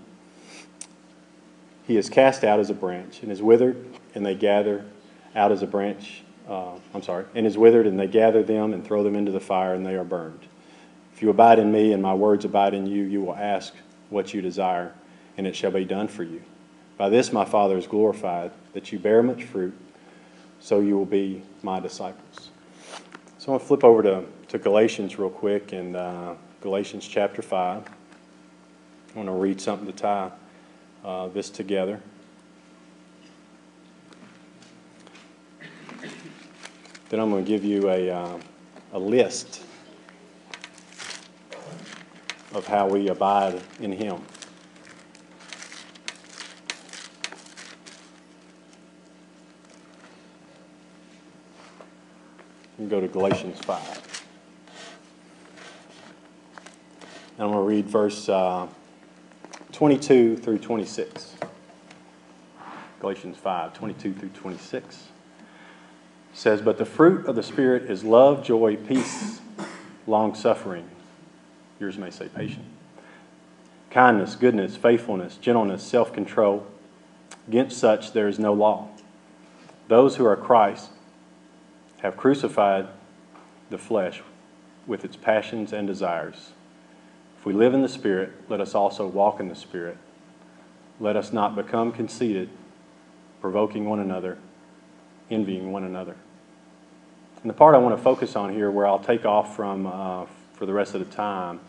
he 1.85 1.97
is 1.97 2.09
cast 2.09 2.43
out 2.43 2.59
as 2.59 2.71
a 2.71 2.73
branch 2.73 3.21
and 3.21 3.31
is 3.31 3.43
withered, 3.43 3.85
and 4.15 4.25
they 4.25 4.33
gather 4.33 4.85
out 5.35 5.51
as 5.51 5.61
a 5.61 5.67
branch 5.67 6.23
uh, 6.49 6.73
I'm 6.93 7.03
sorry, 7.03 7.25
and 7.35 7.45
is 7.45 7.57
withered, 7.57 7.85
and 7.87 7.99
they 7.99 8.07
gather 8.07 8.43
them 8.43 8.73
and 8.73 8.83
throw 8.83 9.03
them 9.03 9.15
into 9.15 9.31
the 9.31 9.39
fire, 9.39 9.73
and 9.73 9.85
they 9.85 9.95
are 9.95 10.03
burned. 10.03 10.47
If 11.13 11.21
you 11.21 11.29
abide 11.29 11.59
in 11.59 11.71
me, 11.71 11.93
and 11.93 12.01
my 12.01 12.13
words 12.13 12.43
abide 12.43 12.73
in 12.73 12.87
you, 12.87 13.03
you 13.03 13.21
will 13.21 13.35
ask 13.35 13.73
what 14.09 14.33
you 14.33 14.41
desire, 14.41 14.93
and 15.37 15.45
it 15.45 15.55
shall 15.55 15.71
be 15.71 15.85
done 15.85 16.07
for 16.07 16.23
you. 16.23 16.41
By 16.97 17.09
this 17.09 17.31
my 17.31 17.45
Father 17.45 17.77
is 17.77 17.87
glorified, 17.87 18.51
that 18.73 18.91
you 18.91 18.99
bear 18.99 19.23
much 19.23 19.43
fruit, 19.43 19.73
so 20.61 20.79
you 20.79 20.95
will 20.95 21.05
be 21.05 21.41
my 21.63 21.79
disciples. 21.79 22.51
So 23.39 23.51
I'm 23.51 23.57
going 23.57 23.59
to 23.59 23.65
flip 23.65 23.83
over 23.83 24.03
to, 24.03 24.23
to 24.49 24.59
Galatians 24.59 25.17
real 25.17 25.31
quick, 25.31 25.73
and 25.73 25.95
uh, 25.95 26.35
Galatians 26.61 27.07
chapter 27.07 27.41
5. 27.41 27.83
I 27.83 29.17
want 29.17 29.27
to 29.27 29.33
read 29.33 29.59
something 29.59 29.87
to 29.87 29.93
tie 29.93 30.31
uh, 31.03 31.27
this 31.29 31.49
together. 31.49 31.99
Then 37.09 37.19
I'm 37.19 37.31
going 37.31 37.43
to 37.43 37.49
give 37.49 37.65
you 37.65 37.89
a, 37.89 38.09
uh, 38.09 38.39
a 38.93 38.99
list 38.99 39.63
of 42.53 42.67
how 42.67 42.87
we 42.87 43.09
abide 43.09 43.59
in 43.79 43.91
Him. 43.91 44.21
Can 52.81 52.89
go 52.89 52.99
to 52.99 53.07
Galatians 53.07 53.59
5. 53.59 54.23
And 57.37 57.43
I'm 57.45 57.51
going 57.51 57.53
to 57.53 57.59
read 57.59 57.85
verse 57.85 58.27
uh, 58.27 58.65
22 59.71 60.37
through 60.37 60.57
26. 60.57 61.35
Galatians 62.99 63.37
5, 63.37 63.73
22 63.73 64.13
through 64.13 64.29
26 64.29 65.09
says, 66.33 66.63
But 66.63 66.79
the 66.79 66.85
fruit 66.85 67.27
of 67.27 67.35
the 67.35 67.43
Spirit 67.43 67.83
is 67.83 68.03
love, 68.03 68.43
joy, 68.43 68.77
peace, 68.77 69.41
long 70.07 70.33
suffering. 70.33 70.89
Yours 71.79 71.99
may 71.99 72.09
say 72.09 72.29
patient. 72.29 72.65
Kindness, 73.91 74.35
goodness, 74.35 74.75
faithfulness, 74.75 75.37
gentleness, 75.37 75.83
self 75.83 76.11
control. 76.11 76.65
Against 77.47 77.77
such 77.77 78.13
there 78.13 78.27
is 78.27 78.39
no 78.39 78.53
law. 78.53 78.89
Those 79.87 80.15
who 80.15 80.25
are 80.25 80.35
Christ 80.35 80.89
have 82.01 82.17
crucified 82.17 82.87
the 83.69 83.77
flesh 83.77 84.21
with 84.87 85.05
its 85.05 85.15
passions 85.15 85.73
and 85.73 85.87
desires. 85.87 86.51
If 87.37 87.45
we 87.45 87.53
live 87.53 87.73
in 87.73 87.81
the 87.81 87.89
Spirit, 87.89 88.31
let 88.49 88.61
us 88.61 88.75
also 88.75 89.07
walk 89.07 89.39
in 89.39 89.47
the 89.47 89.55
Spirit. 89.55 89.97
Let 90.99 91.15
us 91.15 91.33
not 91.33 91.55
become 91.55 91.91
conceited, 91.91 92.49
provoking 93.39 93.85
one 93.85 93.99
another 93.99 94.37
envying 95.31 95.71
one 95.71 95.83
another. 95.83 96.15
And 97.41 97.49
the 97.49 97.53
part 97.53 97.73
I 97.73 97.79
want 97.79 97.97
to 97.97 98.03
focus 98.03 98.35
on 98.35 98.53
here, 98.53 98.69
where 98.69 98.85
I'll 98.85 98.99
take 98.99 99.25
off 99.25 99.55
from 99.55 99.87
uh, 99.87 100.25
for 100.53 100.65
the 100.65 100.73
rest 100.73 100.93
of 100.93 100.99
the 101.07 101.15
time, 101.15 101.59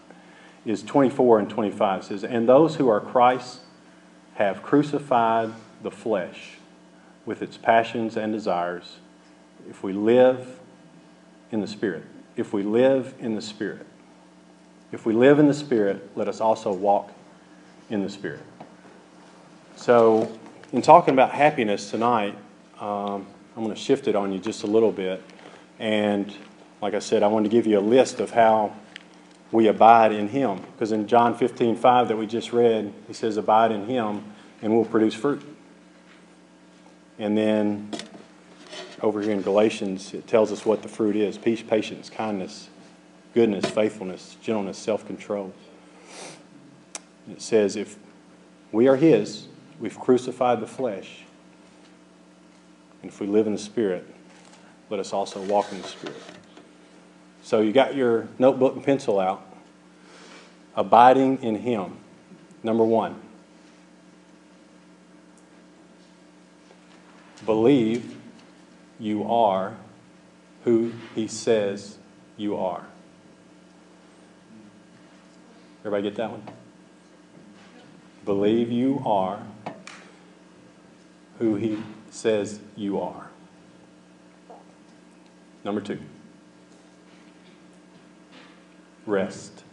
is 0.67 0.83
24 0.83 1.39
and 1.39 1.49
25. 1.49 2.01
It 2.01 2.05
says, 2.05 2.25
And 2.25 2.49
those 2.49 2.77
who 2.77 2.89
are 2.89 3.01
Christ 3.01 3.61
have 4.35 4.63
crucified 4.63 5.53
the 5.83 5.91
flesh 5.91 6.59
with 7.25 7.41
its 7.41 7.57
passions 7.57 8.17
and 8.17 8.33
desires. 8.33 8.99
If 9.69 9.83
we 9.83 9.93
live 9.93 10.59
in 11.51 11.61
the 11.61 11.67
Spirit, 11.67 12.05
if 12.37 12.53
we 12.53 12.63
live 12.63 13.15
in 13.19 13.35
the 13.35 13.43
Spirit, 13.43 13.87
if 14.91 15.07
we 15.07 15.15
live 15.15 15.39
in 15.39 15.47
the 15.47 15.55
Spirit, 15.55 16.11
let 16.17 16.29
us 16.29 16.41
also 16.41 16.73
walk 16.73 17.13
in 17.89 18.03
the 18.03 18.11
Spirit. 18.11 18.43
So, 19.77 20.31
in 20.73 20.83
talking 20.83 21.15
about 21.15 21.31
happiness 21.31 21.91
tonight, 21.91 22.37
um, 22.81 23.27
I'm 23.57 23.65
going 23.65 23.75
to 23.75 23.81
shift 23.81 24.09
it 24.09 24.17
on 24.17 24.33
you 24.33 24.39
just 24.39 24.63
a 24.63 24.67
little 24.67 24.93
bit. 24.93 25.23
And 25.79 26.35
like 26.81 26.95
I 26.95 26.99
said, 26.99 27.23
I 27.23 27.27
wanted 27.27 27.51
to 27.51 27.57
give 27.57 27.67
you 27.67 27.79
a 27.79 27.81
list 27.81 28.21
of 28.21 28.31
how 28.31 28.75
we 29.51 29.69
abide 29.69 30.13
in 30.13 30.29
Him. 30.29 30.61
Because 30.73 30.93
in 30.93 31.07
John 31.07 31.37
15, 31.37 31.77
5 31.77 32.09
that 32.09 32.17
we 32.17 32.27
just 32.27 32.53
read, 32.53 32.93
He 33.07 33.13
says, 33.13 33.37
Abide 33.37 33.73
in 33.73 33.87
Him 33.87 34.25
and 34.63 34.75
we'll 34.75 34.85
produce 34.85 35.15
fruit. 35.15 35.43
And 37.19 37.37
then 37.37 37.91
over 39.03 39.21
here 39.21 39.33
in 39.33 39.43
Galatians, 39.43 40.15
it 40.15 40.27
tells 40.29 40.53
us 40.53 40.65
what 40.65 40.83
the 40.83 40.89
fruit 40.89 41.17
is 41.17 41.37
peace, 41.37 41.61
patience, 41.61 42.09
kindness, 42.09 42.69
goodness, 43.35 43.67
faithfulness, 43.67 44.37
gentleness, 44.41 44.79
self 44.79 45.07
control. 45.07 45.53
It 47.31 47.43
says, 47.43 47.77
If 47.77 47.97
we 48.71 48.89
are 48.89 48.97
His, 48.97 49.49
we've 49.81 49.99
crucified 49.99 50.61
the 50.61 50.67
flesh. 50.67 51.25
And 53.03 53.11
if 53.11 53.21
we 53.21 53.27
live 53.27 53.49
in 53.49 53.53
the 53.53 53.59
Spirit, 53.59 54.07
let 54.89 55.01
us 55.01 55.13
also 55.13 55.43
walk 55.43 55.73
in 55.73 55.83
the 55.83 55.89
Spirit. 55.89 56.23
So 57.43 57.61
you 57.61 57.73
got 57.73 57.97
your 57.97 58.29
notebook 58.39 58.77
and 58.77 58.85
pencil 58.85 59.19
out. 59.19 59.45
Abiding 60.77 61.43
in 61.43 61.57
Him. 61.57 61.97
Number 62.63 62.85
one. 62.85 63.21
Believe 67.45 68.22
you 69.03 69.29
are 69.29 69.77
who 70.63 70.93
He 71.17 71.27
says 71.27 71.99
you 72.37 72.57
are. 72.57 72.87
Everybody 75.81 76.05
get 76.05 76.15
that 76.15 76.31
one? 76.31 76.45
Believe 78.25 78.71
you 78.71 79.03
are 79.05 79.43
who 81.41 81.57
He 81.57 81.83
says 82.11 82.61
you 82.77 83.01
are. 83.01 83.29
Number 85.65 85.81
two, 85.81 85.99
rest. 89.05 89.65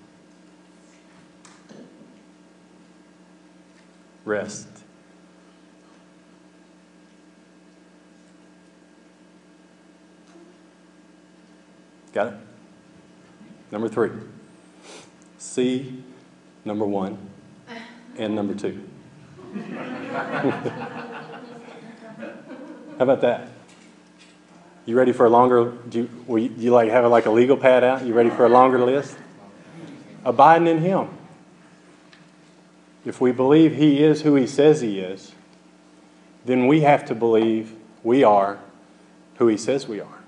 Rest. 4.26 4.79
Got 12.20 12.34
it? 12.34 12.40
Number 13.72 13.88
three, 13.88 14.12
see 15.38 16.04
number 16.66 16.84
one 16.84 17.18
and 18.18 18.36
number 18.36 18.54
two. 18.54 18.86
How 19.56 20.66
about 22.98 23.22
that? 23.22 23.48
You 24.86 24.98
ready 24.98 25.14
for 25.14 25.28
a 25.28 25.30
longer? 25.30 25.72
Do 25.88 26.00
you, 26.00 26.10
will 26.28 26.40
you, 26.40 26.54
you 26.58 26.72
like 26.72 26.90
have 26.90 27.10
like 27.10 27.26
a 27.26 27.32
legal 27.32 27.56
pad 27.56 27.86
out? 27.86 28.06
You 28.06 28.14
ready 28.14 28.32
for 28.32 28.46
a 28.46 28.50
longer 28.50 28.84
list? 28.84 29.16
Abiding 30.26 30.68
in 30.68 30.80
Him. 30.80 31.08
If 33.06 33.22
we 33.22 33.32
believe 33.32 33.78
He 33.78 34.04
is 34.04 34.24
who 34.24 34.36
He 34.36 34.46
says 34.46 34.82
He 34.82 35.00
is, 35.00 35.32
then 36.44 36.68
we 36.68 36.82
have 36.82 37.06
to 37.06 37.16
believe 37.16 37.72
we 38.04 38.26
are 38.26 38.60
who 39.38 39.48
He 39.48 39.56
says 39.56 39.88
we 39.88 40.02
are. 40.02 40.19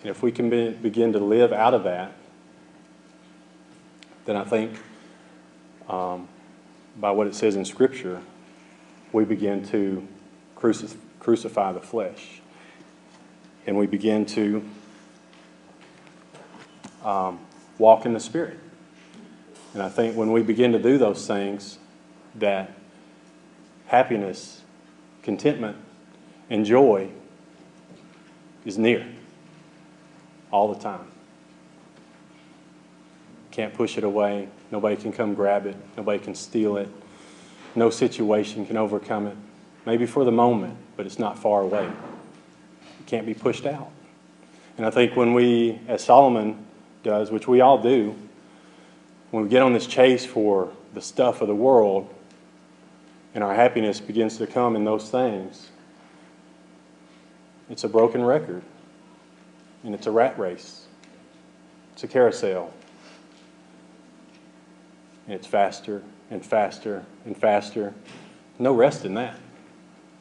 And 0.00 0.08
if 0.08 0.22
we 0.22 0.32
can 0.32 0.48
be, 0.48 0.70
begin 0.70 1.12
to 1.12 1.18
live 1.18 1.52
out 1.52 1.74
of 1.74 1.84
that, 1.84 2.12
then 4.24 4.36
I 4.36 4.44
think 4.44 4.78
um, 5.88 6.28
by 6.98 7.10
what 7.10 7.26
it 7.26 7.34
says 7.34 7.56
in 7.56 7.64
Scripture, 7.64 8.22
we 9.12 9.24
begin 9.24 9.64
to 9.68 10.06
crucif- 10.56 10.96
crucify 11.18 11.72
the 11.72 11.80
flesh. 11.80 12.40
And 13.66 13.76
we 13.76 13.86
begin 13.86 14.24
to 14.26 14.64
um, 17.04 17.40
walk 17.78 18.06
in 18.06 18.14
the 18.14 18.20
Spirit. 18.20 18.58
And 19.74 19.82
I 19.82 19.88
think 19.88 20.16
when 20.16 20.32
we 20.32 20.42
begin 20.42 20.72
to 20.72 20.78
do 20.78 20.96
those 20.96 21.26
things, 21.26 21.78
that 22.36 22.72
happiness, 23.86 24.62
contentment, 25.22 25.76
and 26.48 26.64
joy 26.64 27.10
is 28.64 28.78
near 28.78 29.06
all 30.50 30.72
the 30.72 30.80
time. 30.80 31.06
Can't 33.50 33.74
push 33.74 33.98
it 33.98 34.04
away. 34.04 34.48
Nobody 34.70 34.96
can 34.96 35.12
come 35.12 35.34
grab 35.34 35.66
it. 35.66 35.76
Nobody 35.96 36.18
can 36.18 36.34
steal 36.34 36.76
it. 36.76 36.88
No 37.74 37.90
situation 37.90 38.66
can 38.66 38.76
overcome 38.76 39.26
it. 39.26 39.36
Maybe 39.86 40.06
for 40.06 40.24
the 40.24 40.32
moment, 40.32 40.76
but 40.96 41.06
it's 41.06 41.18
not 41.18 41.38
far 41.38 41.62
away. 41.62 41.86
It 41.86 43.06
can't 43.06 43.26
be 43.26 43.34
pushed 43.34 43.66
out. 43.66 43.90
And 44.76 44.86
I 44.86 44.90
think 44.90 45.16
when 45.16 45.34
we, 45.34 45.80
as 45.88 46.02
Solomon 46.02 46.64
does, 47.02 47.30
which 47.30 47.48
we 47.48 47.60
all 47.60 47.82
do, 47.82 48.14
when 49.30 49.44
we 49.44 49.48
get 49.48 49.62
on 49.62 49.72
this 49.72 49.86
chase 49.86 50.24
for 50.24 50.72
the 50.94 51.00
stuff 51.00 51.40
of 51.40 51.48
the 51.48 51.54
world 51.54 52.12
and 53.34 53.44
our 53.44 53.54
happiness 53.54 54.00
begins 54.00 54.38
to 54.38 54.46
come 54.46 54.76
in 54.76 54.84
those 54.84 55.08
things, 55.10 55.70
it's 57.68 57.84
a 57.84 57.88
broken 57.88 58.24
record. 58.24 58.62
And 59.84 59.94
it's 59.94 60.06
a 60.06 60.10
rat 60.10 60.38
race. 60.38 60.86
It's 61.92 62.04
a 62.04 62.08
carousel. 62.08 62.72
And 65.26 65.34
it's 65.34 65.46
faster 65.46 66.02
and 66.30 66.44
faster 66.44 67.04
and 67.24 67.36
faster. 67.36 67.94
No 68.58 68.72
rest 68.72 69.04
in 69.04 69.14
that. 69.14 69.36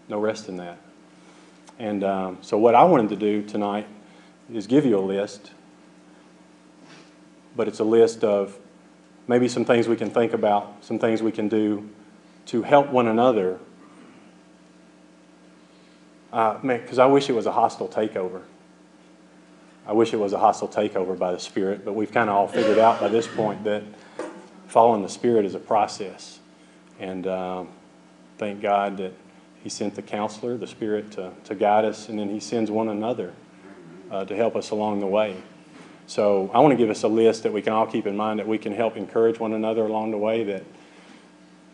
No 0.08 0.20
rest 0.20 0.50
in 0.50 0.58
that. 0.58 0.80
And 1.78 2.04
um, 2.04 2.38
so, 2.42 2.58
what 2.58 2.76
I 2.76 2.84
wanted 2.84 3.10
to 3.10 3.16
do 3.16 3.42
tonight 3.42 3.88
is 4.54 4.68
give 4.68 4.86
you 4.86 4.98
a 4.98 5.02
list, 5.02 5.52
but 7.56 7.68
it's 7.68 7.80
a 7.80 7.84
list 7.84 8.24
of 8.24 8.58
maybe 9.28 9.48
some 9.48 9.64
things 9.64 9.88
we 9.88 9.96
can 9.96 10.10
think 10.10 10.34
about, 10.34 10.84
some 10.84 11.00
things 11.00 11.22
we 11.22 11.32
can 11.32 11.48
do 11.48 11.90
to 12.48 12.64
help 12.64 12.90
one 12.90 13.08
another. 13.08 13.60
Uh, 16.34 16.58
because 16.58 17.00
I 17.00 17.06
wish 17.06 17.30
it 17.30 17.34
was 17.34 17.46
a 17.46 17.52
hostile 17.52 17.88
takeover. 17.88 18.42
I 19.90 19.92
wish 19.94 20.14
it 20.14 20.18
was 20.18 20.34
a 20.34 20.38
hostile 20.38 20.68
takeover 20.68 21.18
by 21.18 21.32
the 21.32 21.40
Spirit, 21.40 21.84
but 21.84 21.94
we've 21.94 22.12
kind 22.12 22.30
of 22.30 22.36
all 22.36 22.48
figured 22.48 22.78
out 22.78 23.00
by 23.00 23.08
this 23.08 23.26
point 23.26 23.64
that 23.64 23.82
following 24.68 25.02
the 25.02 25.10
Spirit 25.10 25.46
is 25.46 25.56
a 25.56 25.60
process. 25.60 26.38
And 27.00 27.26
um, 27.26 27.70
thank 28.38 28.62
God 28.62 28.98
that 28.98 29.14
He 29.64 29.70
sent 29.70 29.96
the 29.96 30.04
counselor, 30.04 30.58
the 30.58 30.68
Spirit, 30.68 31.14
to, 31.14 31.32
to 31.46 31.56
guide 31.56 31.86
us, 31.86 32.08
and 32.08 32.20
then 32.20 32.30
He 32.30 32.40
sends 32.40 32.70
one 32.70 32.88
another 32.88 33.34
uh, 34.12 34.26
to 34.26 34.36
help 34.36 34.56
us 34.56 34.70
along 34.70 35.00
the 35.00 35.08
way. 35.08 35.42
So 36.06 36.52
I 36.54 36.60
want 36.60 36.72
to 36.72 36.78
give 36.78 36.92
us 36.92 37.02
a 37.02 37.08
list 37.08 37.42
that 37.42 37.52
we 37.52 37.64
can 37.64 37.74
all 37.74 37.88
keep 37.88 38.06
in 38.06 38.16
mind 38.16 38.38
that 38.38 38.48
we 38.48 38.60
can 38.60 38.74
help 38.74 38.96
encourage 38.96 39.40
one 39.40 39.54
another 39.54 39.88
along 39.88 40.12
the 40.12 40.20
way. 40.20 40.44
That 40.44 40.64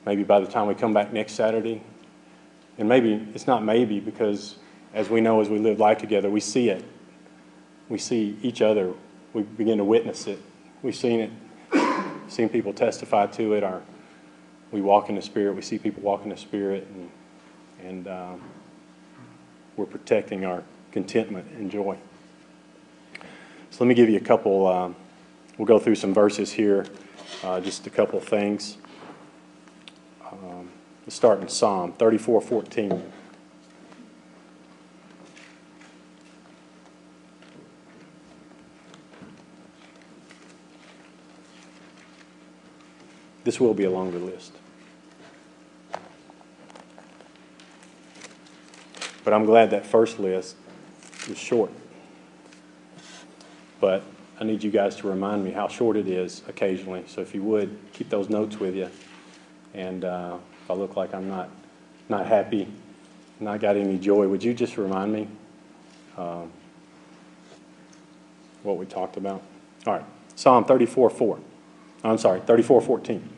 maybe 0.05 0.23
by 0.23 0.39
the 0.39 0.47
time 0.47 0.67
we 0.67 0.75
come 0.75 0.93
back 0.93 1.11
next 1.11 1.33
Saturday, 1.33 1.81
and 2.77 2.87
maybe 2.87 3.27
it's 3.33 3.45
not 3.45 3.65
maybe 3.65 3.99
because 3.99 4.55
as 4.93 5.09
we 5.09 5.19
know 5.19 5.41
as 5.41 5.49
we 5.49 5.59
live 5.59 5.81
life 5.81 5.97
together, 5.97 6.29
we 6.29 6.39
see 6.39 6.69
it. 6.69 6.81
We 7.89 7.97
see 7.97 8.37
each 8.41 8.61
other. 8.61 8.93
We 9.33 9.43
begin 9.43 9.77
to 9.77 9.83
witness 9.83 10.27
it. 10.27 10.39
We've 10.81 10.95
seen 10.95 11.19
it, 11.19 11.31
seen 12.27 12.49
people 12.49 12.73
testify 12.73 13.27
to 13.27 13.53
it. 13.53 13.63
Our, 13.63 13.81
we 14.71 14.81
walk 14.81 15.09
in 15.09 15.15
the 15.15 15.21
Spirit. 15.21 15.55
We 15.55 15.61
see 15.61 15.77
people 15.77 16.03
walk 16.03 16.23
in 16.23 16.29
the 16.29 16.37
Spirit, 16.37 16.87
and, 16.93 17.11
and 17.87 18.07
um, 18.07 18.41
we're 19.77 19.85
protecting 19.85 20.45
our 20.45 20.63
contentment 20.91 21.47
and 21.51 21.69
joy. 21.69 21.97
So 23.71 23.83
let 23.83 23.87
me 23.87 23.93
give 23.93 24.09
you 24.09 24.17
a 24.17 24.21
couple, 24.21 24.67
um, 24.67 24.95
we'll 25.57 25.65
go 25.65 25.79
through 25.79 25.95
some 25.95 26.13
verses 26.13 26.51
here, 26.53 26.85
uh, 27.43 27.59
just 27.59 27.85
a 27.87 27.89
couple 27.89 28.19
things. 28.21 28.77
Um, 30.31 30.69
let's 31.05 31.15
start 31.15 31.41
in 31.41 31.49
Psalm 31.49 31.91
34 31.93 32.41
14. 32.41 33.11
This 43.45 43.59
will 43.59 43.75
be 43.75 43.83
a 43.83 43.91
longer 43.91 44.17
list. 44.17 44.51
But 49.23 49.33
I'm 49.33 49.45
glad 49.45 49.69
that 49.69 49.85
first 49.85 50.19
list 50.19 50.55
is 51.29 51.37
short. 51.37 51.71
But 53.79 54.03
I 54.39 54.45
need 54.45 54.63
you 54.63 54.71
guys 54.71 54.95
to 54.97 55.07
remind 55.07 55.45
me 55.45 55.51
how 55.51 55.67
short 55.67 55.95
it 55.95 56.07
is 56.07 56.41
occasionally. 56.47 57.03
So 57.07 57.21
if 57.21 57.35
you 57.35 57.43
would, 57.43 57.77
keep 57.93 58.09
those 58.09 58.29
notes 58.29 58.59
with 58.59 58.75
you. 58.75 58.89
And 59.75 60.03
uh, 60.03 60.37
if 60.63 60.71
I 60.71 60.73
look 60.73 60.95
like 60.95 61.13
I'm 61.13 61.29
not, 61.29 61.51
not 62.09 62.25
happy, 62.25 62.67
not 63.39 63.59
got 63.59 63.77
any 63.77 63.99
joy, 63.99 64.27
would 64.27 64.43
you 64.43 64.55
just 64.55 64.75
remind 64.75 65.13
me 65.13 65.27
um, 66.17 66.51
what 68.63 68.77
we 68.77 68.87
talked 68.87 69.17
about? 69.17 69.43
All 69.85 69.93
right, 69.93 70.05
Psalm 70.35 70.65
34 70.65 71.11
4. 71.11 71.39
I'm 72.03 72.17
sorry, 72.17 72.39
34 72.41 72.81
14. 72.81 73.34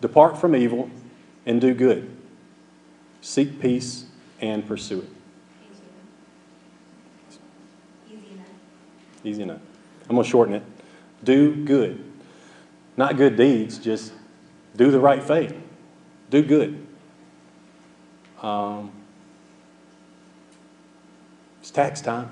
Depart 0.00 0.38
from 0.38 0.56
evil 0.56 0.90
and 1.46 1.60
do 1.60 1.74
good. 1.74 2.16
Seek 3.20 3.60
peace 3.60 4.06
and 4.40 4.66
pursue 4.66 5.00
it. 5.00 5.08
Easy 8.08 8.32
enough. 8.32 8.46
Easy 9.24 9.42
enough. 9.42 9.60
I'm 10.08 10.16
going 10.16 10.24
to 10.24 10.30
shorten 10.30 10.54
it. 10.54 10.62
Do 11.22 11.54
good. 11.64 12.04
Not 12.96 13.16
good 13.16 13.36
deeds, 13.36 13.78
just 13.78 14.12
do 14.76 14.90
the 14.90 15.00
right 15.00 15.22
thing. 15.22 15.62
Do 16.30 16.42
good. 16.42 16.86
Um, 18.42 18.92
it's 21.60 21.70
tax 21.70 22.00
time. 22.00 22.30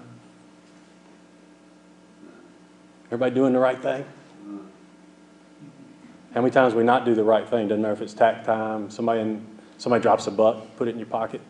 Everybody 3.07 3.35
doing 3.35 3.53
the 3.53 3.59
right 3.59 3.81
thing? 3.81 4.05
How 6.39 6.43
many 6.43 6.53
times 6.53 6.73
we 6.73 6.85
not 6.85 7.05
do 7.05 7.17
the 7.17 7.25
right 7.25 7.49
thing? 7.49 7.67
Doesn't 7.67 7.83
matter 7.83 7.95
if 7.95 8.01
it's 8.01 8.15
tax 8.15 8.47
time, 8.47 8.91
somebody, 8.91 9.23
in, 9.23 9.45
somebody 9.77 10.01
drops 10.01 10.29
a 10.29 10.31
buck, 10.31 10.77
put 10.77 10.87
it 10.87 10.93
in 10.93 10.99
your 10.99 11.09
pocket. 11.09 11.41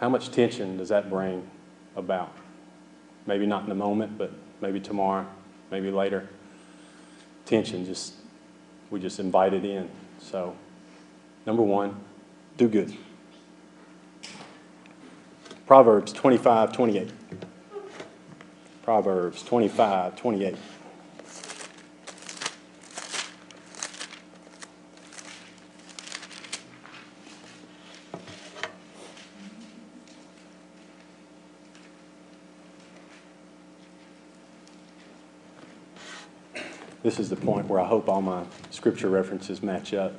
How 0.00 0.08
much 0.08 0.30
tension 0.30 0.78
does 0.78 0.88
that 0.88 1.10
bring 1.10 1.46
about? 1.94 2.32
Maybe 3.26 3.44
not 3.44 3.64
in 3.64 3.68
the 3.68 3.74
moment, 3.74 4.16
but 4.16 4.32
maybe 4.62 4.80
tomorrow, 4.80 5.26
maybe 5.70 5.90
later. 5.90 6.26
Tension, 7.44 7.84
just, 7.84 8.14
we 8.90 8.98
just 8.98 9.20
invite 9.20 9.52
it 9.52 9.66
in. 9.66 9.90
So, 10.20 10.56
number 11.44 11.62
one, 11.62 12.00
do 12.56 12.66
good. 12.66 12.96
Proverbs 15.66 16.14
25, 16.14 16.72
28. 16.72 17.10
Proverbs 18.82 19.42
25, 19.42 20.16
28. 20.16 20.56
This 37.04 37.20
is 37.20 37.28
the 37.28 37.36
point 37.36 37.68
where 37.68 37.78
I 37.78 37.84
hope 37.86 38.08
all 38.08 38.22
my 38.22 38.44
scripture 38.70 39.10
references 39.10 39.62
match 39.62 39.92
up. 39.92 40.14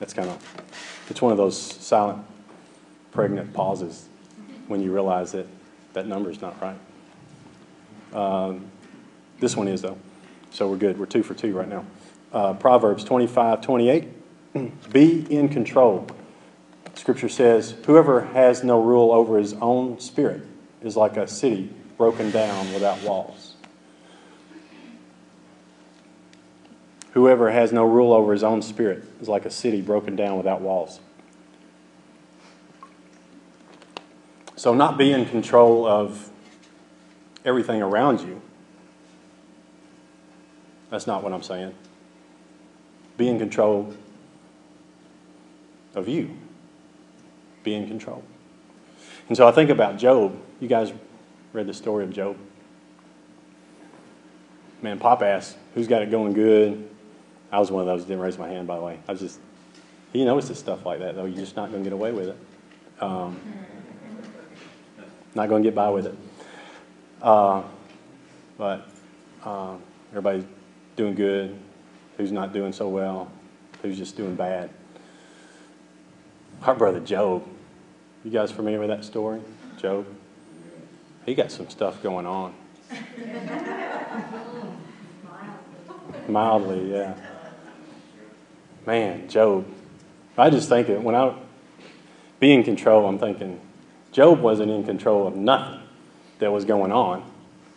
That's 0.00 0.14
kind 0.14 0.30
of, 0.30 0.42
it's 1.10 1.20
one 1.20 1.32
of 1.32 1.38
those 1.38 1.60
silent, 1.60 2.24
pregnant 3.12 3.52
pauses 3.52 4.08
when 4.68 4.80
you 4.80 4.90
realize 4.90 5.32
that 5.32 5.46
that 5.92 6.06
number's 6.06 6.40
not 6.40 6.56
right. 6.62 6.78
Um, 8.14 8.70
this 9.38 9.54
one 9.54 9.68
is, 9.68 9.82
though. 9.82 9.98
So 10.50 10.66
we're 10.66 10.78
good. 10.78 10.98
We're 10.98 11.04
two 11.04 11.22
for 11.22 11.34
two 11.34 11.54
right 11.54 11.68
now. 11.68 11.84
Uh, 12.32 12.54
Proverbs 12.54 13.04
25, 13.04 13.60
28. 13.60 14.08
Be 14.92 15.26
in 15.28 15.50
control. 15.50 16.06
Scripture 16.94 17.28
says, 17.28 17.74
Whoever 17.84 18.22
has 18.22 18.64
no 18.64 18.80
rule 18.82 19.12
over 19.12 19.36
his 19.36 19.52
own 19.60 20.00
spirit 20.00 20.40
is 20.80 20.96
like 20.96 21.18
a 21.18 21.28
city 21.28 21.70
broken 21.98 22.30
down 22.30 22.72
without 22.72 23.02
walls. 23.02 23.55
Whoever 27.16 27.50
has 27.50 27.72
no 27.72 27.86
rule 27.86 28.12
over 28.12 28.34
his 28.34 28.44
own 28.44 28.60
spirit 28.60 29.02
is 29.22 29.26
like 29.26 29.46
a 29.46 29.50
city 29.50 29.80
broken 29.80 30.16
down 30.16 30.36
without 30.36 30.60
walls. 30.60 31.00
So, 34.54 34.74
not 34.74 34.98
be 34.98 35.12
in 35.12 35.24
control 35.24 35.86
of 35.86 36.28
everything 37.42 37.80
around 37.80 38.20
you. 38.20 38.42
That's 40.90 41.06
not 41.06 41.22
what 41.22 41.32
I'm 41.32 41.42
saying. 41.42 41.74
Be 43.16 43.30
in 43.30 43.38
control 43.38 43.94
of 45.94 46.08
you. 46.08 46.36
Be 47.62 47.74
in 47.74 47.88
control. 47.88 48.24
And 49.28 49.38
so 49.38 49.48
I 49.48 49.52
think 49.52 49.70
about 49.70 49.96
Job. 49.96 50.38
You 50.60 50.68
guys 50.68 50.92
read 51.54 51.66
the 51.66 51.72
story 51.72 52.04
of 52.04 52.12
Job. 52.12 52.36
Man, 54.82 54.98
Pop 54.98 55.22
asked, 55.22 55.56
Who's 55.74 55.88
got 55.88 56.02
it 56.02 56.10
going 56.10 56.34
good? 56.34 56.90
I 57.50 57.58
was 57.58 57.70
one 57.70 57.82
of 57.82 57.86
those, 57.86 58.04
didn't 58.04 58.20
raise 58.20 58.38
my 58.38 58.48
hand, 58.48 58.66
by 58.66 58.76
the 58.76 58.82
way. 58.82 58.98
I 59.08 59.12
was 59.12 59.20
just, 59.20 59.40
he 60.12 60.24
notices 60.24 60.58
stuff 60.58 60.84
like 60.84 60.98
that, 60.98 61.14
though. 61.14 61.26
You're 61.26 61.38
just 61.38 61.56
not 61.56 61.70
going 61.70 61.82
to 61.82 61.88
get 61.88 61.92
away 61.92 62.12
with 62.12 62.28
it. 62.28 62.36
Um, 63.00 63.40
not 65.34 65.48
going 65.48 65.62
to 65.62 65.66
get 65.66 65.74
by 65.74 65.90
with 65.90 66.06
it. 66.06 66.14
Uh, 67.22 67.62
but 68.58 68.88
uh, 69.44 69.76
everybody's 70.10 70.44
doing 70.96 71.14
good. 71.14 71.56
Who's 72.16 72.32
not 72.32 72.52
doing 72.52 72.72
so 72.72 72.88
well? 72.88 73.30
Who's 73.82 73.98
just 73.98 74.16
doing 74.16 74.34
bad? 74.34 74.70
Our 76.62 76.74
brother 76.74 77.00
Job. 77.00 77.46
You 78.24 78.30
guys 78.30 78.50
familiar 78.50 78.80
with 78.80 78.88
that 78.88 79.04
story? 79.04 79.40
Job? 79.76 80.06
He 81.26 81.34
got 81.34 81.52
some 81.52 81.68
stuff 81.68 82.02
going 82.02 82.26
on. 82.26 82.54
Mildly, 86.28 86.92
yeah. 86.92 87.14
Man, 88.86 89.28
Job. 89.28 89.66
I 90.38 90.48
just 90.48 90.68
think 90.68 90.88
it 90.88 91.02
when 91.02 91.16
I 91.16 91.34
be 92.38 92.52
in 92.52 92.62
control, 92.62 93.08
I'm 93.08 93.18
thinking 93.18 93.60
Job 94.12 94.40
wasn't 94.40 94.70
in 94.70 94.84
control 94.84 95.26
of 95.26 95.34
nothing 95.34 95.80
that 96.38 96.52
was 96.52 96.64
going 96.64 96.92
on. 96.92 97.28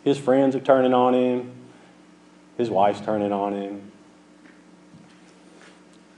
His 0.04 0.18
friends 0.18 0.56
are 0.56 0.60
turning 0.60 0.94
on 0.94 1.14
him, 1.16 1.52
his 2.58 2.70
wife's 2.70 3.02
turning 3.02 3.32
on 3.32 3.54
him. 3.54 3.92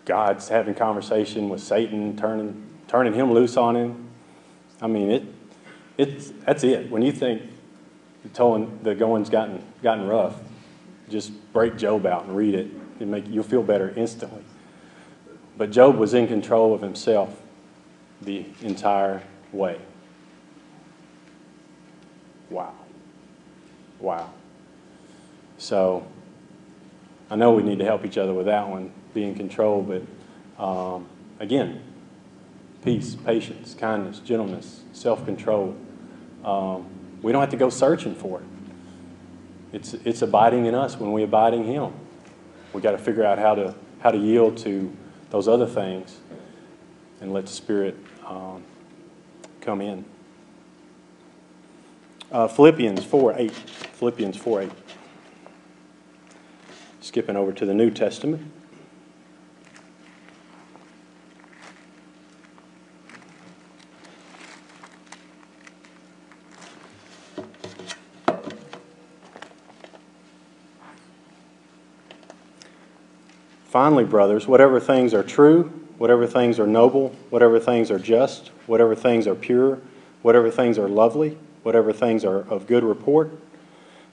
God's 0.05 0.49
having 0.49 0.75
conversation 0.75 1.47
with 1.47 1.61
Satan, 1.61 2.17
turning 2.17 2.67
turning 2.87 3.13
him 3.13 3.31
loose 3.31 3.55
on 3.55 3.75
him. 3.75 4.09
I 4.81 4.87
mean 4.87 5.09
it 5.09 5.23
it's 5.97 6.31
that's 6.45 6.63
it. 6.63 6.89
When 6.91 7.01
you 7.01 7.11
think 7.11 7.43
the 8.23 8.29
towing 8.29 8.79
the 8.83 8.93
going's 8.93 9.29
gotten 9.29 9.63
gotten 9.81 10.05
rough, 10.05 10.35
just 11.09 11.31
break 11.53 11.77
Job 11.77 12.05
out 12.05 12.25
and 12.25 12.35
read 12.35 12.55
it. 12.55 12.67
make 13.05 13.27
you'll 13.29 13.43
feel 13.43 13.63
better 13.63 13.93
instantly. 13.95 14.43
But 15.61 15.69
Job 15.69 15.95
was 15.97 16.15
in 16.15 16.27
control 16.27 16.73
of 16.73 16.81
himself 16.81 17.39
the 18.19 18.47
entire 18.63 19.21
way. 19.51 19.79
Wow. 22.49 22.73
Wow. 23.99 24.31
So 25.59 26.07
I 27.29 27.35
know 27.35 27.51
we 27.51 27.61
need 27.61 27.77
to 27.77 27.85
help 27.85 28.05
each 28.05 28.17
other 28.17 28.33
with 28.33 28.47
that 28.47 28.67
one, 28.69 28.91
be 29.13 29.23
in 29.23 29.35
control, 29.35 29.83
but 29.83 30.01
um, 30.59 31.07
again, 31.39 31.83
peace, 32.83 33.13
patience, 33.13 33.75
kindness, 33.75 34.17
gentleness, 34.17 34.81
self 34.93 35.23
control. 35.25 35.75
Um, 36.43 36.87
we 37.21 37.31
don't 37.31 37.39
have 37.39 37.51
to 37.51 37.55
go 37.55 37.69
searching 37.69 38.15
for 38.15 38.39
it. 38.39 38.47
It's, 39.73 39.93
it's 39.93 40.23
abiding 40.23 40.65
in 40.65 40.73
us 40.73 40.97
when 40.97 41.11
we 41.11 41.21
abide 41.21 41.53
in 41.53 41.65
Him. 41.65 41.93
We've 42.73 42.81
got 42.81 42.93
to 42.93 42.97
figure 42.97 43.23
out 43.23 43.37
how 43.37 43.53
to, 43.53 43.75
how 43.99 44.09
to 44.09 44.17
yield 44.17 44.57
to 44.57 44.97
those 45.31 45.47
other 45.47 45.65
things 45.65 46.19
and 47.21 47.33
let 47.33 47.47
the 47.47 47.51
Spirit 47.51 47.97
um, 48.25 48.63
come 49.61 49.81
in. 49.81 50.05
Uh, 52.31 52.47
Philippians 52.47 53.03
4 53.03 53.35
8. 53.37 53.51
Philippians 53.51 54.37
4 54.37 54.61
8. 54.63 54.71
Skipping 57.01 57.35
over 57.35 57.51
to 57.51 57.65
the 57.65 57.73
New 57.73 57.89
Testament. 57.89 58.51
Finally, 73.71 74.03
brothers, 74.03 74.49
whatever 74.49 74.81
things 74.81 75.13
are 75.13 75.23
true, 75.23 75.63
whatever 75.97 76.27
things 76.27 76.59
are 76.59 76.67
noble, 76.67 77.15
whatever 77.29 77.57
things 77.57 77.89
are 77.89 77.97
just, 77.97 78.49
whatever 78.67 78.93
things 78.93 79.25
are 79.25 79.33
pure, 79.33 79.79
whatever 80.23 80.51
things 80.51 80.77
are 80.77 80.89
lovely, 80.89 81.37
whatever 81.63 81.93
things 81.93 82.25
are 82.25 82.39
of 82.49 82.67
good 82.67 82.83
report, 82.83 83.31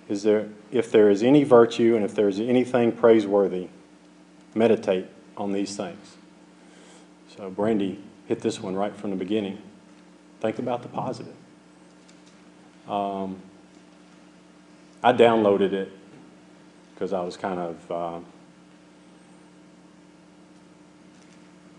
is 0.09 0.23
there 0.23 0.47
if 0.71 0.93
there 0.93 1.11
is 1.11 1.25
any 1.25 1.43
virtue 1.43 1.97
and 1.97 2.05
if 2.05 2.15
there 2.15 2.29
is 2.29 2.39
anything 2.39 2.93
praiseworthy, 2.93 3.67
meditate 4.55 5.07
on 5.37 5.51
these 5.51 5.77
things. 5.77 6.17
So 7.37 7.51
Brandy 7.51 7.99
hit 8.29 8.43
this 8.43 8.63
one 8.63 8.77
right 8.77 8.95
from 8.95 9.11
the 9.11 9.17
beginning. 9.17 9.61
Think 10.41 10.61
about 10.61 10.83
the 10.83 10.89
positive. 10.89 11.35
Um, 12.89 13.39
I 15.03 15.13
downloaded 15.13 15.73
it 15.73 15.91
because 16.95 17.13
I 17.13 17.23
was 17.23 17.37
kind 17.37 17.59
of 17.59 17.91
uh, 17.91 18.21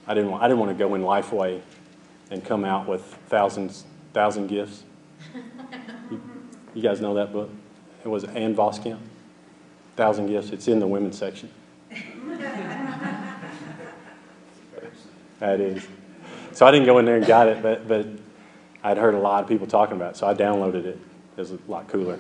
I 0.10 0.16
didn't 0.16 0.32
want, 0.32 0.44
I 0.44 0.48
didn't 0.48 0.60
want 0.60 0.72
to 0.72 0.78
go 0.78 0.96
in 0.96 1.04
Lifeway 1.04 1.62
and 2.32 2.44
come 2.44 2.66
out 2.66 2.88
with 2.88 3.04
thousands 3.28 3.86
thousand 4.12 4.48
gifts. 4.48 4.84
You, 6.10 6.22
you 6.74 6.82
guys 6.82 7.00
know 7.00 7.14
that 7.14 7.32
book? 7.32 7.52
It 8.04 8.08
was 8.08 8.24
Ann 8.24 8.56
Voskamp. 8.56 8.98
Thousand 9.96 10.28
Gifts. 10.28 10.50
It's 10.50 10.68
in 10.68 10.80
the 10.80 10.88
women's 10.88 11.18
section. 11.18 11.52
That 15.40 15.60
is. 15.60 15.86
So 16.54 16.66
I 16.66 16.72
didn't 16.72 16.88
go 16.88 16.98
in 16.98 17.06
there 17.06 17.18
and 17.18 17.26
got 17.26 17.48
it, 17.48 17.62
but, 17.62 17.88
but 17.88 18.08
I'd 18.84 18.98
heard 18.98 19.14
a 19.14 19.20
lot 19.20 19.44
of 19.44 19.50
people 19.50 19.68
talking 19.68 19.96
about 19.96 20.16
it, 20.16 20.18
so 20.18 20.26
I 20.26 20.34
downloaded 20.34 20.86
it. 20.86 20.98
It 21.38 21.38
was 21.38 21.52
a 21.52 21.60
lot 21.68 21.88
cooler. 21.88 22.18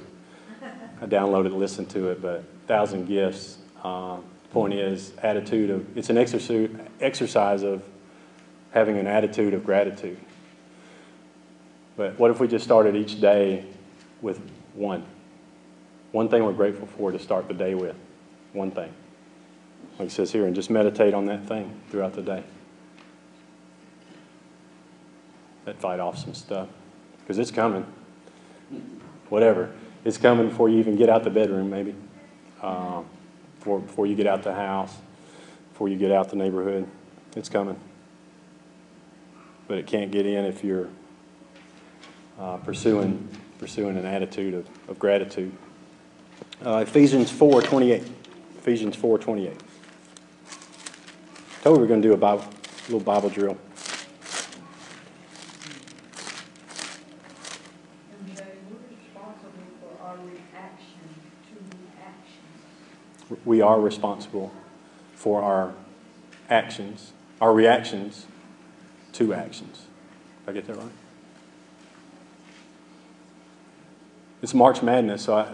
I 1.01 1.05
downloaded, 1.05 1.55
listened 1.57 1.89
to 1.91 2.09
it, 2.09 2.21
but 2.21 2.43
Thousand 2.67 3.07
Gifts. 3.07 3.57
Uh, 3.83 4.17
point 4.51 4.73
is, 4.73 5.13
attitude 5.21 5.69
of 5.69 5.97
it's 5.97 6.09
an 6.09 6.17
exercise 6.17 6.69
exercise 6.99 7.63
of 7.63 7.83
having 8.71 8.97
an 8.97 9.07
attitude 9.07 9.53
of 9.53 9.65
gratitude. 9.65 10.17
But 11.95 12.17
what 12.17 12.31
if 12.31 12.39
we 12.39 12.47
just 12.47 12.63
started 12.63 12.95
each 12.95 13.19
day 13.19 13.65
with 14.21 14.39
one? 14.73 15.05
One 16.11 16.29
thing 16.29 16.43
we're 16.43 16.53
grateful 16.53 16.87
for 16.87 17.11
to 17.11 17.19
start 17.19 17.47
the 17.47 17.53
day 17.53 17.75
with. 17.75 17.95
One 18.53 18.71
thing. 18.71 18.91
Like 19.97 20.07
it 20.07 20.11
says 20.11 20.31
here, 20.31 20.45
and 20.45 20.55
just 20.55 20.69
meditate 20.69 21.13
on 21.13 21.25
that 21.25 21.45
thing 21.45 21.79
throughout 21.89 22.13
the 22.13 22.21
day. 22.21 22.43
That 25.65 25.79
fight 25.79 25.99
off 25.99 26.17
some 26.17 26.33
stuff. 26.33 26.69
Because 27.19 27.37
it's 27.37 27.51
coming. 27.51 27.85
Whatever. 29.27 29.71
It's 30.05 30.17
coming 30.17 30.49
before 30.49 30.69
you 30.69 30.79
even 30.79 30.95
get 30.95 31.09
out 31.09 31.23
the 31.23 31.29
bedroom, 31.29 31.69
maybe. 31.69 31.93
Um, 32.61 33.05
before, 33.59 33.79
before 33.79 34.07
you 34.07 34.15
get 34.15 34.27
out 34.27 34.43
the 34.43 34.55
house, 34.55 34.95
before 35.71 35.89
you 35.89 35.97
get 35.97 36.11
out 36.11 36.29
the 36.29 36.35
neighborhood. 36.35 36.87
It's 37.35 37.49
coming. 37.49 37.79
But 39.67 39.77
it 39.77 39.87
can't 39.87 40.11
get 40.11 40.25
in 40.25 40.45
if 40.45 40.63
you're 40.63 40.89
uh, 42.39 42.57
pursuing, 42.57 43.27
pursuing 43.59 43.97
an 43.97 44.05
attitude 44.05 44.53
of, 44.53 44.67
of 44.89 44.97
gratitude. 44.97 45.51
Uh, 46.65 46.83
Ephesians 46.87 47.29
4 47.31 47.61
28. 47.61 48.03
Ephesians 48.57 48.95
4 48.95 49.17
28. 49.19 49.53
Told 51.61 51.77
we 51.77 51.81
were 51.81 51.87
going 51.87 52.01
to 52.01 52.07
do 52.07 52.13
a 52.13 52.17
Bible, 52.17 52.45
little 52.87 53.01
Bible 53.01 53.29
drill. 53.29 53.57
And 58.11 58.35
they 58.35 58.43
were 58.69 58.79
responsible 58.89 59.67
for 59.81 59.91
our 60.03 60.15
reaction 60.17 61.03
to 61.49 61.55
the 61.55 61.83
actions. 61.99 63.18
We 63.45 63.61
are 63.61 63.79
responsible 63.79 64.51
for 65.13 65.41
our 65.41 65.73
actions, 66.49 67.13
our 67.39 67.53
reactions 67.53 68.25
to 69.13 69.33
actions. 69.33 69.85
Did 70.45 70.51
I 70.51 70.53
get 70.53 70.67
that 70.67 70.77
right? 70.77 70.91
It's 74.41 74.53
March 74.53 74.81
Madness, 74.81 75.23
so 75.23 75.35
I, 75.35 75.53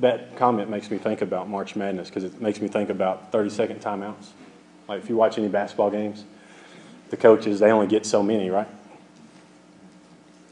that 0.00 0.36
comment 0.36 0.70
makes 0.70 0.90
me 0.90 0.98
think 0.98 1.20
about 1.20 1.48
March 1.48 1.76
Madness 1.76 2.08
because 2.08 2.24
it 2.24 2.40
makes 2.40 2.60
me 2.60 2.68
think 2.68 2.90
about 2.90 3.30
30 3.30 3.50
second 3.50 3.80
timeouts. 3.80 4.30
Like 4.88 5.02
if 5.02 5.08
you 5.08 5.16
watch 5.16 5.38
any 5.38 5.48
basketball 5.48 5.90
games, 5.90 6.24
the 7.10 7.16
coaches, 7.16 7.60
they 7.60 7.70
only 7.70 7.86
get 7.86 8.06
so 8.06 8.22
many, 8.22 8.50
right? 8.50 8.68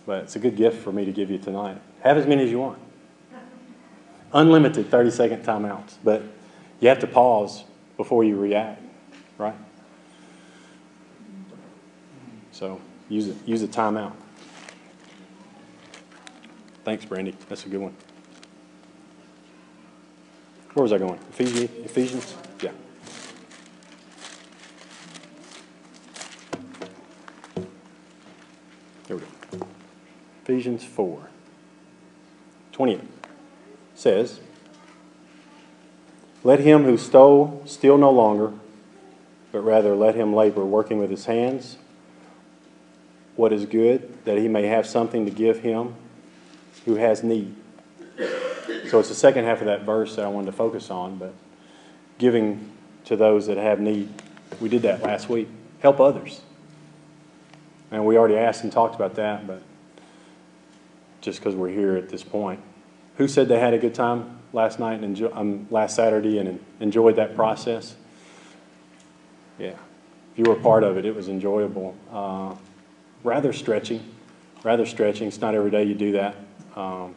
But 0.07 0.25
it's 0.25 0.37
a 0.37 0.39
good 0.39 0.57
gift 0.57 0.83
for 0.83 0.93
me 0.93 1.05
to 1.05 1.13
give 1.13 1.31
you 1.31 1.39
tonight. 1.39 1.79
Have 2.03 2.19
as 2.19 2.27
many 2.27 2.45
as 2.45 2.51
you 2.51 2.59
want. 2.59 2.79
Unlimited 4.35 4.91
30 4.91 5.11
second 5.11 5.45
timeouts, 5.45 5.95
but 6.03 6.23
you 6.83 6.89
have 6.89 6.99
to 6.99 7.07
pause 7.07 7.63
before 7.97 8.25
you 8.25 8.37
react, 8.37 8.83
right? 9.39 9.55
So 12.51 12.81
use 13.09 13.29
it, 13.29 13.37
use 13.47 13.63
a 13.63 13.69
timeout. 13.69 14.13
Thanks, 16.85 17.05
Brandy. 17.05 17.37
That's 17.49 17.65
a 17.65 17.69
good 17.69 17.81
one. 17.81 17.95
Where 20.75 20.83
was 20.83 20.93
I 20.93 20.99
going? 20.99 21.21
Ephesians? 21.31 21.71
Ephesians? 21.85 22.37
Yeah. 22.61 22.73
There 29.07 29.19
we 29.19 29.23
go. 29.23 29.67
Ephesians 30.43 30.83
4 30.83 31.29
28 32.73 33.01
says, 33.95 34.41
Let 36.45 36.61
him 36.61 36.85
who 36.85 36.97
stole 36.99 37.63
steal 37.67 37.99
no 37.99 38.11
longer, 38.11 38.53
but 39.53 39.61
rather 39.61 39.95
let 39.95 40.15
him 40.15 40.35
labor, 40.35 40.65
working 40.65 40.99
with 40.99 41.11
his 41.11 41.27
hands 41.27 41.77
what 43.37 43.53
is 43.53 43.67
good, 43.67 44.25
that 44.25 44.39
he 44.39 44.49
may 44.49 44.67
have 44.67 44.87
something 44.87 45.25
to 45.25 45.31
give 45.31 45.61
him 45.61 45.95
who 46.85 46.97
has 46.97 47.23
need. 47.23 47.55
So 48.89 48.99
it's 48.99 49.09
the 49.09 49.15
second 49.15 49.45
half 49.45 49.61
of 49.61 49.67
that 49.67 49.83
verse 49.83 50.17
that 50.17 50.25
I 50.25 50.29
wanted 50.29 50.47
to 50.47 50.53
focus 50.53 50.91
on, 50.91 51.17
but 51.17 51.33
giving 52.19 52.71
to 53.07 53.17
those 53.17 53.47
that 53.47 53.57
have 53.57 53.81
need. 53.81 54.11
We 54.61 54.69
did 54.69 54.83
that 54.83 55.03
last 55.03 55.29
week. 55.29 55.49
Help 55.81 55.99
others. 55.99 56.43
And 57.91 58.05
we 58.05 58.17
already 58.19 58.37
asked 58.37 58.65
and 58.65 58.73
talked 58.73 58.95
about 58.95 59.15
that, 59.15 59.47
but 59.47 59.63
just 61.21 61.39
because 61.39 61.55
we're 61.55 61.71
here 61.71 61.97
at 61.97 62.11
this 62.11 62.23
point. 62.23 62.61
Who 63.17 63.29
said 63.29 63.49
they 63.49 63.59
had 63.59 63.75
a 63.75 63.79
good 63.79 63.95
time 63.95 64.39
last 64.53 64.79
night 64.79 65.01
and 65.01 65.21
um, 65.33 65.67
last 65.71 65.97
Saturday 65.97 66.39
and 66.39 66.61
enjoyed 66.81 67.17
that 67.17 67.35
process? 67.35 67.95
Yeah. 69.59 69.77
If 70.33 70.39
you 70.39 70.45
were 70.45 70.57
part 70.57 70.83
of 70.83 70.97
it, 70.97 71.05
it 71.05 71.15
was 71.15 71.29
enjoyable. 71.29 71.95
Uh, 72.11 72.55
rather 73.23 73.53
stretching, 73.53 74.03
rather 74.65 74.87
stretching. 74.87 75.29
It's 75.29 75.41
not 75.41 75.55
every 75.55 75.71
day 75.71 75.85
you 75.85 75.95
do 75.95 76.13
that, 76.13 76.37
um, 76.75 77.15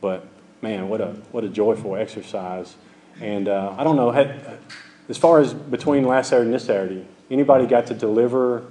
but 0.00 0.26
man, 0.62 0.88
what 0.88 1.00
a 1.00 1.08
what 1.32 1.44
a 1.44 1.48
joyful 1.48 1.96
exercise. 1.96 2.76
And 3.20 3.48
uh, 3.48 3.74
I 3.76 3.84
don't 3.84 3.96
know, 3.96 4.10
had, 4.10 4.60
as 5.08 5.18
far 5.18 5.40
as 5.40 5.54
between 5.54 6.06
last 6.06 6.28
Saturday 6.28 6.46
and 6.46 6.54
this 6.54 6.66
Saturday, 6.66 7.06
anybody 7.30 7.66
got 7.66 7.86
to 7.86 7.94
deliver, 7.94 8.64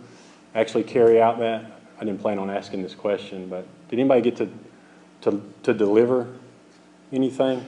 actually 0.53 0.83
carry 0.83 1.21
out 1.21 1.39
that? 1.39 1.81
I 1.99 2.05
didn't 2.05 2.21
plan 2.21 2.39
on 2.39 2.49
asking 2.49 2.83
this 2.83 2.93
question, 2.93 3.49
but 3.49 3.65
did 3.89 3.99
anybody 3.99 4.21
get 4.21 4.37
to 4.37 4.49
to, 5.21 5.41
to 5.63 5.73
deliver 5.73 6.27
anything? 7.11 7.65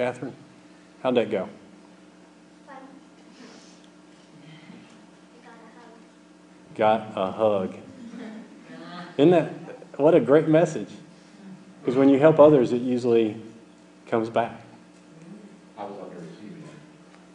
Catherine, 0.00 0.34
how'd 1.02 1.14
that 1.16 1.30
go? 1.30 1.46
Fun. 2.66 2.76
Got 6.74 7.00
a 7.00 7.00
hug. 7.04 7.12
got 7.12 7.28
a 7.28 7.32
hug. 7.32 7.74
Isn't 9.18 9.30
that 9.32 10.00
what 10.00 10.14
a 10.14 10.20
great 10.20 10.48
message? 10.48 10.88
Because 11.82 11.96
when 11.96 12.08
you 12.08 12.18
help 12.18 12.40
others, 12.40 12.72
it 12.72 12.80
usually 12.80 13.42
comes 14.06 14.30
back. 14.30 14.62
I 15.76 15.84
was 15.84 15.98
on 16.00 16.08
the 16.08 16.16
receiving 16.16 16.64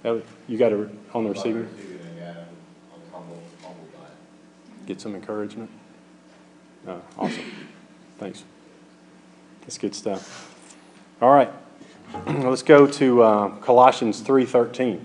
end. 0.03 0.23
You 0.47 0.57
got 0.57 0.71
it 0.71 0.79
on 0.79 0.87
the 0.87 0.89
I 1.13 1.17
was 1.17 1.25
on 1.25 1.27
receiving. 1.27 1.61
end, 1.65 2.17
yeah, 2.17 2.29
I 2.31 2.97
was 2.97 3.07
humbled, 3.13 3.43
humbled 3.61 3.93
by 3.93 4.05
it. 4.07 4.87
Get 4.87 4.99
some 4.99 5.13
encouragement. 5.13 5.69
Oh, 6.87 6.99
awesome. 7.15 7.45
Thanks. 8.17 8.43
That's 9.61 9.77
good 9.77 9.93
stuff. 9.93 10.51
All 11.21 11.31
right. 11.31 11.51
Let's 12.27 12.63
go 12.63 12.87
to 12.87 13.23
uh, 13.23 13.49
Colossians 13.57 14.21
3:13. 14.21 15.01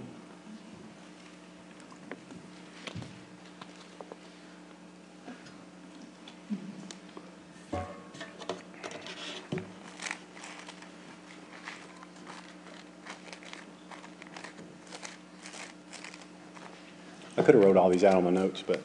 I 17.36 17.42
could 17.42 17.54
have 17.54 17.64
wrote 17.64 17.76
all 17.76 17.88
these 17.88 18.04
out 18.04 18.14
on 18.14 18.24
my 18.24 18.30
notes, 18.30 18.62
but 18.64 18.80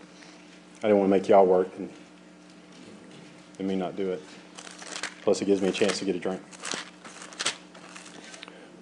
I 0.79 0.87
didn't 0.87 0.97
want 0.97 1.09
to 1.09 1.11
make 1.11 1.27
y'all 1.27 1.45
work 1.45 1.69
and, 1.77 1.89
and 3.59 3.67
me 3.67 3.75
not 3.75 3.95
do 3.95 4.11
it. 4.11 4.23
Plus, 5.21 5.41
it 5.41 5.45
gives 5.45 5.61
me 5.61 5.67
a 5.67 5.71
chance 5.71 5.99
to 5.99 6.05
get 6.05 6.15
a 6.15 6.19
drink. 6.19 6.41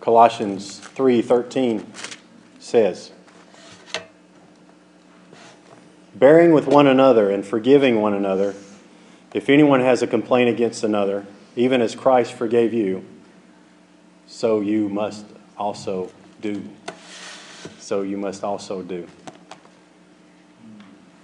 Colossians 0.04 0.80
3:13 0.80 1.86
says, 2.60 3.12
"Bearing 6.14 6.52
with 6.52 6.68
one 6.68 6.88
another 6.88 7.30
and 7.30 7.46
forgiving 7.46 8.02
one 8.02 8.14
another, 8.14 8.54
if 9.34 9.50
anyone 9.50 9.80
has 9.80 10.02
a 10.02 10.08
complaint 10.08 10.50
against 10.50 10.84
another, 10.84 11.26
even 11.56 11.82
as 11.82 11.96
Christ 11.96 12.34
forgave 12.34 12.74
you, 12.74 13.06
so 14.28 14.60
you 14.60 14.90
must 14.90 15.26
also 15.58 16.12
do." 16.42 16.64
So 17.80 18.02
you 18.02 18.18
must 18.18 18.44
also 18.44 18.82
do. 18.82 19.08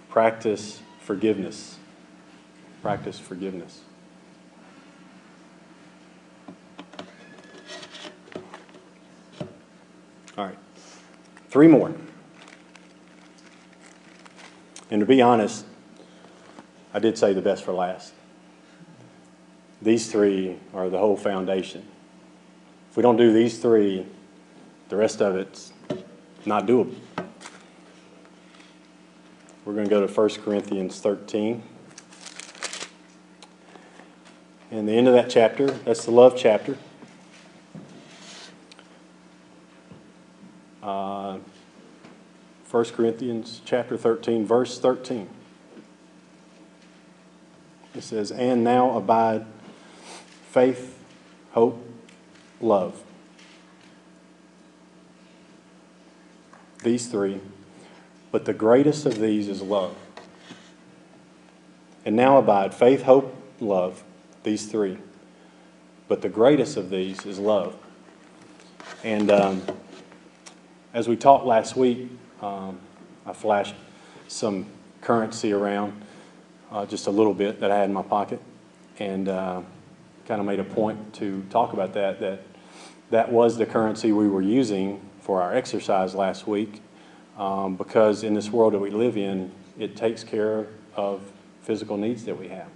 Practice 0.07 0.79
forgiveness. 1.01 1.75
Practice 2.81 3.19
forgiveness. 3.19 3.81
All 10.39 10.45
right. 10.45 10.57
Three 11.49 11.67
more. 11.67 11.93
And 14.91 14.99
to 14.99 15.05
be 15.05 15.21
honest, 15.21 15.65
I 16.93 16.99
did 16.99 17.17
say 17.17 17.33
the 17.33 17.41
best 17.41 17.63
for 17.63 17.73
last. 17.73 18.13
These 19.81 20.11
three 20.11 20.57
are 20.73 20.89
the 20.89 20.97
whole 20.97 21.15
foundation. 21.15 21.85
If 22.89 22.97
we 22.97 23.03
don't 23.03 23.17
do 23.17 23.31
these 23.31 23.59
three, 23.59 24.05
the 24.89 24.95
rest 24.95 25.21
of 25.21 25.35
it's 25.35 25.71
not 26.45 26.65
doable. 26.65 26.95
We're 29.65 29.73
going 29.73 29.85
to 29.85 29.89
go 29.89 30.05
to 30.05 30.11
1 30.11 30.29
Corinthians 30.43 30.99
13. 30.99 31.61
And 34.71 34.87
the 34.87 34.93
end 34.93 35.07
of 35.07 35.13
that 35.13 35.29
chapter, 35.29 35.67
that's 35.67 36.05
the 36.05 36.11
love 36.11 36.35
chapter. 36.37 36.77
1 42.69 42.85
Corinthians 42.85 43.61
chapter 43.65 43.97
13, 43.97 44.45
verse 44.45 44.77
13. 44.77 45.27
It 47.95 48.03
says, 48.03 48.31
And 48.31 48.63
now 48.63 48.95
abide 48.95 49.47
faith, 50.51 50.95
hope, 51.51 51.83
love. 52.61 53.01
These 56.83 57.07
three. 57.07 57.41
But 58.31 58.45
the 58.45 58.53
greatest 58.53 59.07
of 59.07 59.19
these 59.19 59.47
is 59.47 59.63
love. 59.63 59.95
And 62.05 62.15
now 62.15 62.37
abide 62.37 62.75
faith, 62.75 63.01
hope, 63.01 63.35
love. 63.59 64.03
These 64.43 64.67
three. 64.67 64.99
But 66.07 66.21
the 66.21 66.29
greatest 66.29 66.77
of 66.77 66.91
these 66.91 67.25
is 67.25 67.39
love. 67.39 67.75
And 69.03 69.31
um, 69.31 69.63
as 70.93 71.07
we 71.07 71.15
talked 71.15 71.45
last 71.45 71.75
week, 71.75 72.09
um, 72.41 72.79
I 73.25 73.33
flashed 73.33 73.75
some 74.27 74.65
currency 75.01 75.51
around 75.51 76.01
uh, 76.71 76.85
just 76.85 77.07
a 77.07 77.11
little 77.11 77.33
bit 77.33 77.59
that 77.59 77.71
I 77.71 77.77
had 77.77 77.89
in 77.89 77.93
my 77.93 78.01
pocket, 78.01 78.41
and 78.99 79.27
uh, 79.27 79.61
kind 80.27 80.39
of 80.39 80.47
made 80.47 80.59
a 80.59 80.63
point 80.63 81.13
to 81.15 81.43
talk 81.49 81.73
about 81.73 81.93
that. 81.93 82.19
That 82.19 82.41
that 83.09 83.31
was 83.31 83.57
the 83.57 83.65
currency 83.65 84.11
we 84.11 84.27
were 84.27 84.41
using 84.41 85.01
for 85.21 85.41
our 85.41 85.53
exercise 85.55 86.15
last 86.15 86.47
week, 86.47 86.81
um, 87.37 87.75
because 87.75 88.23
in 88.23 88.33
this 88.33 88.49
world 88.51 88.73
that 88.73 88.79
we 88.79 88.91
live 88.91 89.17
in, 89.17 89.51
it 89.77 89.95
takes 89.95 90.23
care 90.23 90.67
of 90.95 91.21
physical 91.61 91.97
needs 91.97 92.25
that 92.25 92.37
we 92.37 92.47
have. 92.49 92.67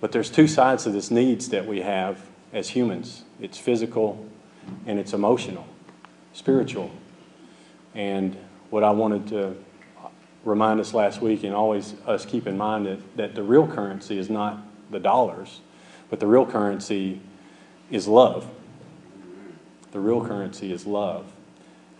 But 0.00 0.12
there's 0.12 0.30
two 0.30 0.46
sides 0.46 0.84
to 0.84 0.90
this 0.90 1.10
needs 1.10 1.48
that 1.48 1.66
we 1.66 1.80
have 1.80 2.20
as 2.52 2.70
humans. 2.70 3.24
It's 3.40 3.58
physical 3.58 4.26
and 4.86 4.98
it's 4.98 5.12
emotional, 5.12 5.66
spiritual. 6.32 6.90
And 7.94 8.36
what 8.76 8.84
I 8.84 8.90
wanted 8.90 9.26
to 9.28 9.56
remind 10.44 10.80
us 10.80 10.92
last 10.92 11.22
week 11.22 11.44
and 11.44 11.54
always 11.54 11.94
us 12.06 12.26
keep 12.26 12.46
in 12.46 12.58
mind 12.58 12.84
that, 12.84 13.16
that 13.16 13.34
the 13.34 13.42
real 13.42 13.66
currency 13.66 14.18
is 14.18 14.28
not 14.28 14.58
the 14.90 15.00
dollars, 15.00 15.62
but 16.10 16.20
the 16.20 16.26
real 16.26 16.44
currency 16.44 17.22
is 17.90 18.06
love. 18.06 18.46
The 19.92 19.98
real 19.98 20.22
currency 20.22 20.72
is 20.72 20.84
love. 20.84 21.32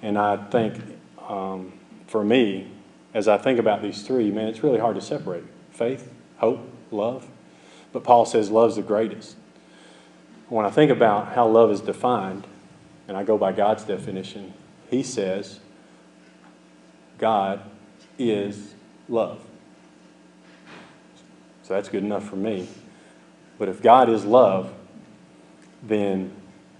And 0.02 0.18
I 0.18 0.36
think 0.36 0.78
um, 1.26 1.72
for 2.08 2.22
me, 2.22 2.70
as 3.14 3.26
I 3.26 3.38
think 3.38 3.58
about 3.58 3.80
these 3.80 4.02
three, 4.02 4.30
man, 4.30 4.48
it's 4.48 4.62
really 4.62 4.78
hard 4.78 4.96
to 4.96 5.00
separate 5.00 5.44
faith, 5.70 6.12
hope, 6.36 6.60
love. 6.90 7.26
But 7.94 8.04
Paul 8.04 8.26
says 8.26 8.50
love's 8.50 8.76
the 8.76 8.82
greatest. 8.82 9.36
When 10.50 10.66
I 10.66 10.70
think 10.70 10.90
about 10.90 11.32
how 11.32 11.48
love 11.48 11.70
is 11.70 11.80
defined, 11.80 12.46
and 13.08 13.16
I 13.16 13.24
go 13.24 13.38
by 13.38 13.52
God's 13.52 13.84
definition, 13.84 14.52
he 14.90 15.02
says 15.02 15.60
God 17.18 17.62
is 18.18 18.74
love. 19.08 19.40
So 21.62 21.74
that's 21.74 21.88
good 21.88 22.04
enough 22.04 22.28
for 22.28 22.36
me. 22.36 22.68
But 23.58 23.68
if 23.68 23.82
God 23.82 24.08
is 24.08 24.24
love, 24.24 24.72
then 25.82 26.30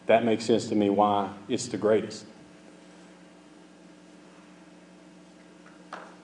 that 0.07 0.25
makes 0.25 0.44
sense 0.44 0.68
to 0.68 0.75
me 0.75 0.90
why 0.90 1.33
it's 1.49 1.66
the 1.66 1.77
greatest. 1.77 2.25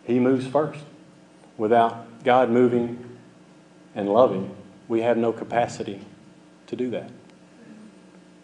He 0.04 0.18
moves 0.18 0.46
first. 0.46 0.84
Without 1.56 2.24
God 2.24 2.50
moving 2.50 3.18
and 3.94 4.08
loving, 4.08 4.54
we 4.88 5.02
have 5.02 5.16
no 5.16 5.32
capacity 5.32 6.00
to 6.66 6.76
do 6.76 6.90
that. 6.90 7.10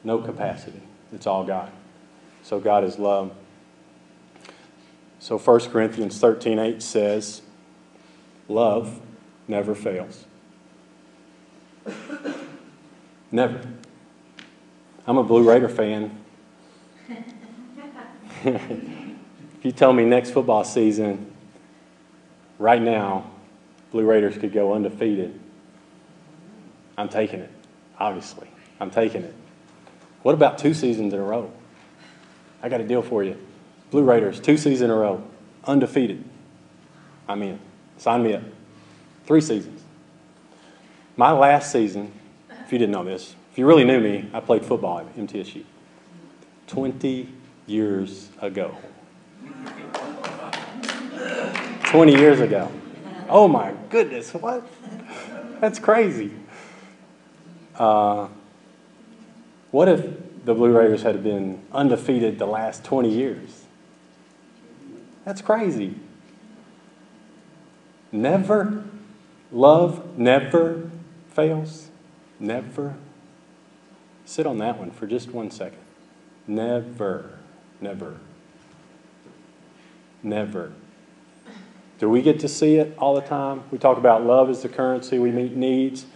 No 0.04 0.18
capacity. 0.18 0.82
It's 1.12 1.26
all 1.26 1.44
God. 1.44 1.70
So 2.42 2.60
God 2.60 2.84
is 2.84 2.98
love. 2.98 3.32
So 5.20 5.38
1 5.38 5.60
Corinthians 5.70 6.18
13 6.18 6.58
8 6.58 6.82
says, 6.82 7.42
Love 8.48 9.00
never 9.46 9.74
fails. 9.74 10.24
Never. 13.30 13.60
I'm 15.06 15.18
a 15.18 15.22
Blue 15.22 15.48
Raider 15.48 15.68
fan. 15.68 16.18
if 18.44 19.64
you 19.64 19.72
tell 19.72 19.92
me 19.92 20.04
next 20.04 20.30
football 20.30 20.64
season, 20.64 21.30
right 22.58 22.80
now, 22.80 23.30
Blue 23.90 24.04
Raiders 24.04 24.38
could 24.38 24.52
go 24.52 24.74
undefeated, 24.74 25.38
I'm 26.96 27.08
taking 27.08 27.40
it, 27.40 27.50
obviously. 27.98 28.48
I'm 28.80 28.90
taking 28.90 29.22
it. 29.22 29.34
What 30.22 30.34
about 30.34 30.58
two 30.58 30.74
seasons 30.74 31.12
in 31.12 31.20
a 31.20 31.22
row? 31.22 31.52
I 32.62 32.68
got 32.68 32.80
a 32.80 32.84
deal 32.84 33.02
for 33.02 33.22
you. 33.22 33.36
Blue 33.90 34.02
Raiders, 34.02 34.38
two 34.40 34.56
seasons 34.56 34.82
in 34.82 34.90
a 34.90 34.94
row, 34.94 35.22
undefeated. 35.64 36.22
I'm 37.26 37.42
in. 37.42 37.58
Sign 37.96 38.22
me 38.22 38.34
up. 38.34 38.42
Three 39.26 39.40
seasons. 39.40 39.82
My 41.16 41.32
last 41.32 41.72
season, 41.72 42.12
if 42.64 42.72
you 42.72 42.78
didn't 42.78 42.92
know 42.92 43.04
this, 43.04 43.34
if 43.50 43.58
you 43.58 43.66
really 43.66 43.84
knew 43.84 44.00
me, 44.00 44.28
I 44.32 44.40
played 44.40 44.64
football 44.64 44.98
at 45.00 45.16
MTSU. 45.16 45.64
20 46.66 47.28
years 47.66 48.28
ago. 48.40 48.76
20 51.84 52.12
years 52.12 52.40
ago. 52.40 52.70
Oh 53.28 53.48
my 53.48 53.74
goodness, 53.90 54.32
what? 54.34 54.66
That's 55.60 55.78
crazy. 55.78 56.32
Uh, 57.74 58.28
what 59.70 59.88
if 59.88 60.04
the 60.44 60.54
Blue 60.54 60.76
Raiders 60.76 61.02
had 61.02 61.22
been 61.22 61.62
undefeated 61.72 62.38
the 62.38 62.46
last 62.46 62.84
20 62.84 63.10
years? 63.10 63.64
That's 65.28 65.42
crazy. 65.42 65.94
Never, 68.10 68.82
love 69.52 70.16
never 70.16 70.90
fails. 71.34 71.90
Never. 72.40 72.94
Sit 74.24 74.46
on 74.46 74.56
that 74.56 74.78
one 74.78 74.90
for 74.90 75.06
just 75.06 75.30
one 75.30 75.50
second. 75.50 75.82
Never, 76.46 77.38
never, 77.78 78.16
never. 80.22 80.72
Do 81.98 82.08
we 82.08 82.22
get 82.22 82.40
to 82.40 82.48
see 82.48 82.76
it 82.76 82.96
all 82.96 83.14
the 83.14 83.20
time? 83.20 83.64
We 83.70 83.76
talk 83.76 83.98
about 83.98 84.24
love 84.24 84.48
as 84.48 84.62
the 84.62 84.70
currency, 84.70 85.18
we 85.18 85.30
meet 85.30 85.54
needs. 85.54 86.06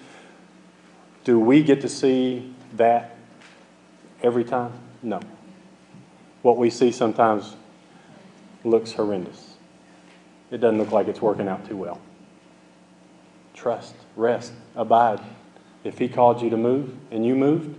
Do 1.25 1.38
we 1.38 1.62
get 1.62 1.83
to 1.83 1.88
see 1.90 2.55
that 2.77 3.14
every 4.22 4.44
time? 4.44 4.72
No. 5.03 5.20
What 6.40 6.57
we 6.57 6.70
see 6.70 6.90
sometimes 6.90 7.57
looks 8.64 8.92
horrendous. 8.92 9.57
It 10.51 10.59
doesn't 10.59 10.79
look 10.79 10.92
like 10.92 11.09
it's 11.09 11.22
working 11.22 11.48
out 11.48 11.66
too 11.66 11.77
well. 11.77 12.01
Trust, 13.55 13.94
rest, 14.16 14.53
abide. 14.75 15.20
If 15.85 15.98
He 15.98 16.09
called 16.09 16.42
you 16.42 16.51
to 16.51 16.57
move 16.57 16.94
and 17.11 17.25
you 17.25 17.35
moved, 17.35 17.77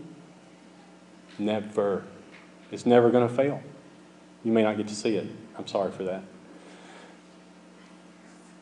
never. 1.38 2.04
It's 2.72 2.86
never 2.86 3.12
going 3.12 3.28
to 3.28 3.34
fail. 3.34 3.62
You 4.44 4.52
may 4.52 4.64
not 4.64 4.78
get 4.78 4.88
to 4.88 4.96
see 4.96 5.16
it. 5.16 5.28
I'm 5.58 5.68
sorry 5.68 5.92
for 5.92 6.04
that. 6.04 6.24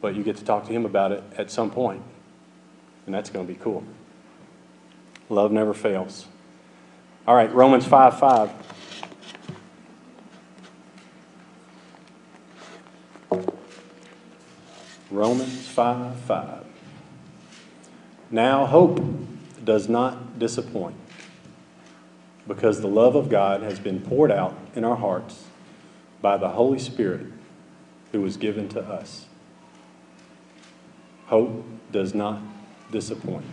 But 0.01 0.15
you 0.15 0.23
get 0.23 0.37
to 0.37 0.43
talk 0.43 0.65
to 0.67 0.73
Him 0.73 0.85
about 0.85 1.11
it 1.11 1.23
at 1.37 1.49
some 1.49 1.71
point, 1.71 2.03
and 3.05 3.15
that's 3.15 3.29
going 3.29 3.47
to 3.47 3.51
be 3.51 3.57
cool. 3.59 3.83
Love 5.29 5.51
never 5.51 5.73
fails. 5.73 6.27
All 7.27 7.35
right, 7.35 7.53
Romans 7.53 7.85
5 7.85 8.19
5. 8.19 8.51
Romans 15.21 15.67
5 15.67 16.19
5. 16.21 16.65
Now, 18.31 18.65
hope 18.65 18.99
does 19.63 19.87
not 19.87 20.39
disappoint 20.39 20.95
because 22.47 22.81
the 22.81 22.87
love 22.87 23.13
of 23.15 23.29
God 23.29 23.61
has 23.61 23.77
been 23.77 24.01
poured 24.01 24.31
out 24.31 24.57
in 24.73 24.83
our 24.83 24.95
hearts 24.95 25.43
by 26.23 26.37
the 26.37 26.49
Holy 26.49 26.79
Spirit 26.79 27.27
who 28.11 28.21
was 28.21 28.35
given 28.35 28.67
to 28.69 28.81
us. 28.81 29.27
Hope 31.27 31.65
does 31.91 32.15
not 32.15 32.41
disappoint. 32.91 33.45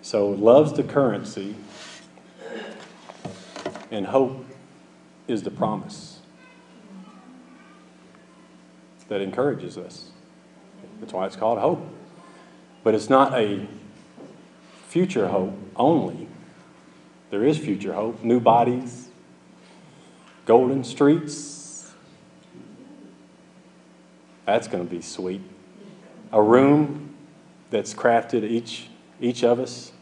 So, 0.00 0.26
love's 0.30 0.72
the 0.72 0.84
currency, 0.84 1.54
and 3.90 4.06
hope 4.06 4.42
is 5.28 5.42
the 5.42 5.50
promise 5.50 6.11
that 9.12 9.20
encourages 9.20 9.76
us. 9.76 10.08
That's 10.98 11.12
why 11.12 11.26
it's 11.26 11.36
called 11.36 11.58
hope. 11.58 11.86
But 12.82 12.94
it's 12.94 13.10
not 13.10 13.34
a 13.34 13.68
future 14.88 15.28
hope 15.28 15.52
only. 15.76 16.28
There 17.28 17.44
is 17.44 17.58
future 17.58 17.92
hope, 17.92 18.24
new 18.24 18.40
bodies, 18.40 19.08
golden 20.46 20.82
streets. 20.82 21.92
That's 24.46 24.66
going 24.66 24.86
to 24.86 24.90
be 24.90 25.02
sweet. 25.02 25.42
A 26.32 26.42
room 26.42 27.14
that's 27.68 27.92
crafted 27.92 28.44
each 28.44 28.88
each 29.20 29.44
of 29.44 29.60
us. 29.60 29.92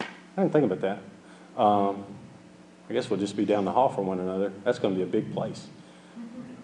I 0.00 0.06
didn't 0.42 0.52
think 0.52 0.64
about 0.64 0.80
that. 0.80 1.60
Um, 1.60 2.04
I 2.88 2.94
guess 2.94 3.10
we'll 3.10 3.20
just 3.20 3.36
be 3.36 3.44
down 3.44 3.66
the 3.66 3.72
hall 3.72 3.90
from 3.90 4.06
one 4.06 4.18
another. 4.18 4.50
That's 4.64 4.78
going 4.78 4.94
to 4.94 4.98
be 4.98 5.04
a 5.04 5.06
big 5.06 5.34
place. 5.34 5.66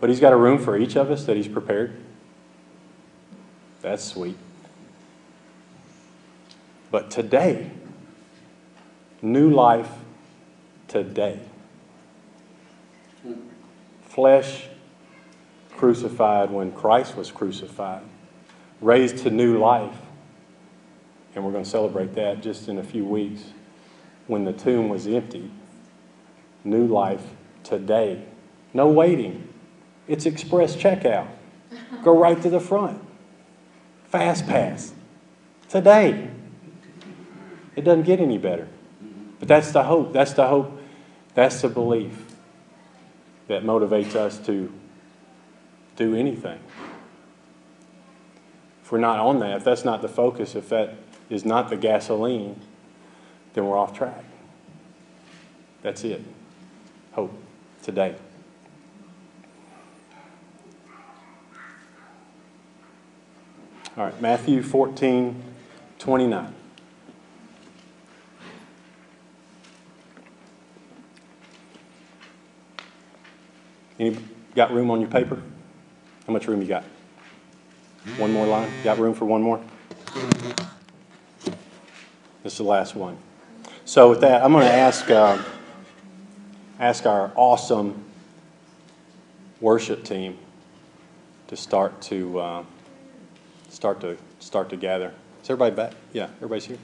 But 0.01 0.11
he's 0.11 0.21
got 0.21 0.33
a 0.33 0.37
room 0.37 0.59
for 0.59 0.77
each 0.77 0.97
of 0.97 1.11
us 1.11 1.25
that 1.25 1.37
he's 1.37 1.49
prepared. 1.49 1.97
That's 3.81 4.05
sweet. 4.05 4.37
But 6.91 7.11
today, 7.11 7.71
new 9.23 9.51
life 9.51 9.91
today. 10.89 11.41
Flesh 14.03 14.69
crucified 15.77 16.51
when 16.51 16.73
Christ 16.73 17.17
was 17.17 17.31
crucified, 17.31 18.03
raised 18.81 19.19
to 19.19 19.31
new 19.31 19.59
life. 19.59 19.97
And 21.35 21.45
we're 21.45 21.53
going 21.53 21.65
to 21.65 21.71
celebrate 21.71 22.15
that 22.15 22.43
just 22.43 22.69
in 22.69 22.79
a 22.79 22.83
few 22.83 23.05
weeks 23.05 23.45
when 24.27 24.45
the 24.45 24.53
tomb 24.53 24.89
was 24.89 25.07
empty. 25.07 25.51
New 26.65 26.87
life 26.87 27.23
today. 27.63 28.25
No 28.73 28.89
waiting. 28.89 29.53
It's 30.09 30.27
express 30.27 30.77
checkout. 30.77 31.29
Go 32.03 32.17
right 32.17 32.41
to 32.43 32.51
the 32.51 32.61
front. 32.61 33.03
Fast 34.05 34.47
pass. 34.47 34.93
Today. 35.69 36.31
It 37.75 37.83
doesn't 37.83 38.05
get 38.05 38.21
any 38.21 38.39
better. 38.39 38.69
But 39.39 39.49
that's 39.49 39.73
the 39.73 39.83
hope. 39.83 40.13
That's 40.13 40.33
the 40.33 40.47
hope. 40.47 40.81
That's 41.35 41.61
the 41.61 41.69
belief 41.69 42.35
that 43.49 43.63
motivates 43.63 44.15
us 44.15 44.39
to 44.47 44.73
do 45.97 46.15
anything. 46.15 46.59
If 48.83 48.93
we're 48.93 48.99
not 48.99 49.19
on 49.19 49.41
that, 49.41 49.57
if 49.57 49.65
that's 49.65 49.85
not 49.85 50.01
the 50.01 50.09
focus, 50.09 50.55
if 50.55 50.69
that 50.69 50.95
is 51.29 51.45
not 51.45 51.69
the 51.69 51.77
gasoline, 51.77 52.61
then 53.53 53.67
we're 53.67 53.77
off 53.77 53.93
track. 53.93 54.25
That's 55.83 56.05
it. 56.05 56.23
Hope 57.13 57.33
today. 57.83 58.15
All 63.97 64.05
right, 64.05 64.21
Matthew 64.21 64.63
14, 64.63 65.43
29. 65.99 66.55
Any, 73.99 74.19
got 74.55 74.71
room 74.71 74.91
on 74.91 75.01
your 75.01 75.09
paper? 75.09 75.41
How 76.27 76.33
much 76.35 76.47
room 76.47 76.61
you 76.61 76.69
got? 76.69 76.85
One 78.19 78.35
more 78.35 78.47
line? 78.47 78.71
Got 78.85 78.99
room 78.99 79.15
for 79.15 79.25
one 79.25 79.41
more? 79.41 79.63
This 82.43 82.53
is 82.53 82.59
the 82.59 82.65
last 82.65 82.95
one. 82.95 83.17
So 83.87 84.11
with 84.11 84.21
that, 84.21 84.45
I'm 84.45 84.53
going 84.53 84.67
to 84.67 84.73
ask 84.75 85.09
uh, 85.11 85.43
ask 86.79 87.07
our 87.07 87.33
awesome 87.35 88.05
worship 89.59 90.05
team 90.05 90.37
to 91.47 91.57
start 91.57 92.03
to 92.03 92.39
uh, 92.39 92.65
start 93.77 94.01
to 94.01 94.17
start 94.41 94.71
to 94.71 94.77
gather. 94.77 95.13
Is 95.43 95.51
everybody 95.51 95.75
back? 95.77 95.93
Yeah, 96.15 96.29
everybody's 96.37 96.65
here. 96.65 96.79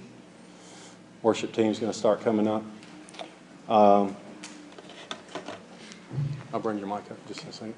Worship 1.23 1.51
team's 1.53 1.79
going 1.79 1.91
to 1.91 1.99
start 1.99 2.21
coming 2.21 2.47
up. 2.47 2.63
Um, 3.67 4.15
I'll 6.53 6.61
bring 6.61 6.79
your 6.79 6.87
mic 6.87 7.11
up 7.11 7.27
just 7.27 7.45
a 7.49 7.53
second. 7.53 7.75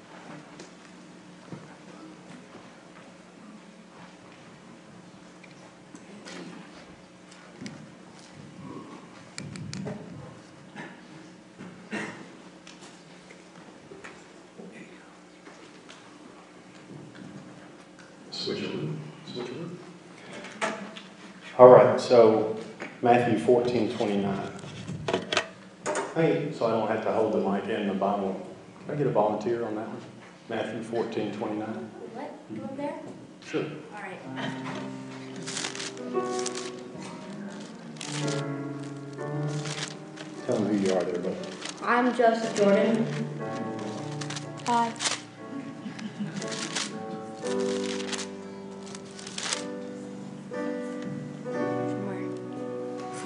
Switch 18.31 18.59
it. 18.59 18.94
Switch 21.55 21.59
it. 21.59 21.59
All 21.59 21.69
right, 21.69 21.99
so 21.99 22.57
Matthew 23.01 23.39
14, 23.39 23.97
29. 23.97 24.51
Hey, 26.15 26.51
so 26.53 26.65
I 26.65 26.71
don't 26.71 26.87
have 26.87 27.03
to 27.03 27.11
hold 27.11 27.33
the 27.33 27.39
mic 27.39 27.65
and 27.69 27.89
the 27.89 27.93
Bible. 27.93 28.47
Can 28.85 28.95
I 28.95 28.97
get 28.97 29.07
a 29.07 29.11
volunteer 29.11 29.65
on 29.65 29.75
that 29.75 29.87
one? 29.87 30.01
Matthew 30.49 30.83
14, 30.83 31.33
29. 31.33 31.67
What? 32.13 32.33
You 32.53 32.63
up 32.63 32.77
there? 32.77 32.99
Sure. 33.45 33.65
All 33.93 34.01
right. 34.01 34.19
Tell 40.45 40.57
them 40.57 40.67
who 40.67 40.77
you 40.77 40.93
are 40.95 41.03
there, 41.03 41.19
bud. 41.19 41.35
I'm 41.83 42.15
Joseph 42.15 42.55
Jordan. 42.55 43.05
Hi. 44.67 45.14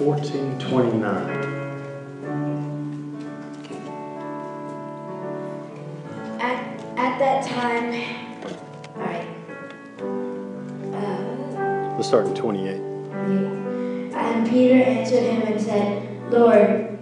1429. 0.00 1.04
At, 6.40 6.80
at 6.96 7.18
that 7.18 7.46
time, 7.46 7.92
all 8.96 9.02
right. 9.04 9.26
Uh, 10.94 11.94
Let's 11.96 12.08
start 12.08 12.26
in 12.26 12.34
28. 12.34 12.80
And 14.14 14.48
Peter 14.48 14.76
answered 14.76 15.22
him 15.22 15.42
and 15.42 15.60
said, 15.60 16.32
Lord, 16.32 16.98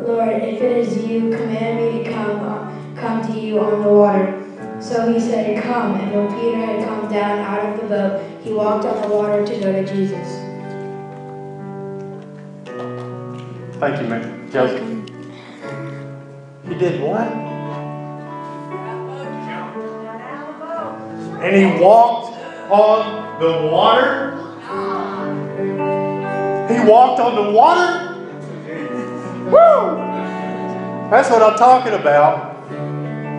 Lord, 0.00 0.42
if 0.42 0.62
it 0.62 0.76
is 0.78 1.04
you, 1.04 1.28
command 1.30 1.98
me 1.98 2.04
to 2.04 2.10
come, 2.10 2.96
come 2.96 3.20
to 3.30 3.38
you 3.38 3.60
on 3.60 3.82
the 3.82 3.88
water. 3.90 4.38
So 4.80 5.12
he 5.12 5.20
said, 5.20 5.62
Come. 5.62 6.00
And 6.00 6.12
when 6.12 6.28
Peter 6.40 6.56
had 6.56 6.84
come 6.88 7.12
down 7.12 7.38
out 7.40 7.74
of 7.74 7.80
the 7.82 7.86
boat, 7.88 8.42
he 8.42 8.52
walked 8.54 8.86
on 8.86 9.02
the 9.02 9.14
water 9.14 9.46
to 9.46 9.60
go 9.60 9.70
to 9.70 9.84
Jesus. 9.84 10.41
Thank 13.82 14.00
you, 14.00 14.06
man. 14.06 14.48
Joseph. 14.52 14.80
He 16.68 16.74
did 16.78 17.02
what? 17.02 17.26
And 21.42 21.56
he 21.56 21.64
walked 21.82 22.38
on 22.70 23.40
the 23.40 23.50
water? 23.72 24.36
He 26.72 26.88
walked 26.88 27.20
on 27.20 27.34
the 27.34 27.50
water? 27.50 28.14
Woo! 29.46 29.96
That's 31.10 31.28
what 31.28 31.42
I'm 31.42 31.58
talking 31.58 31.94
about. 31.94 32.54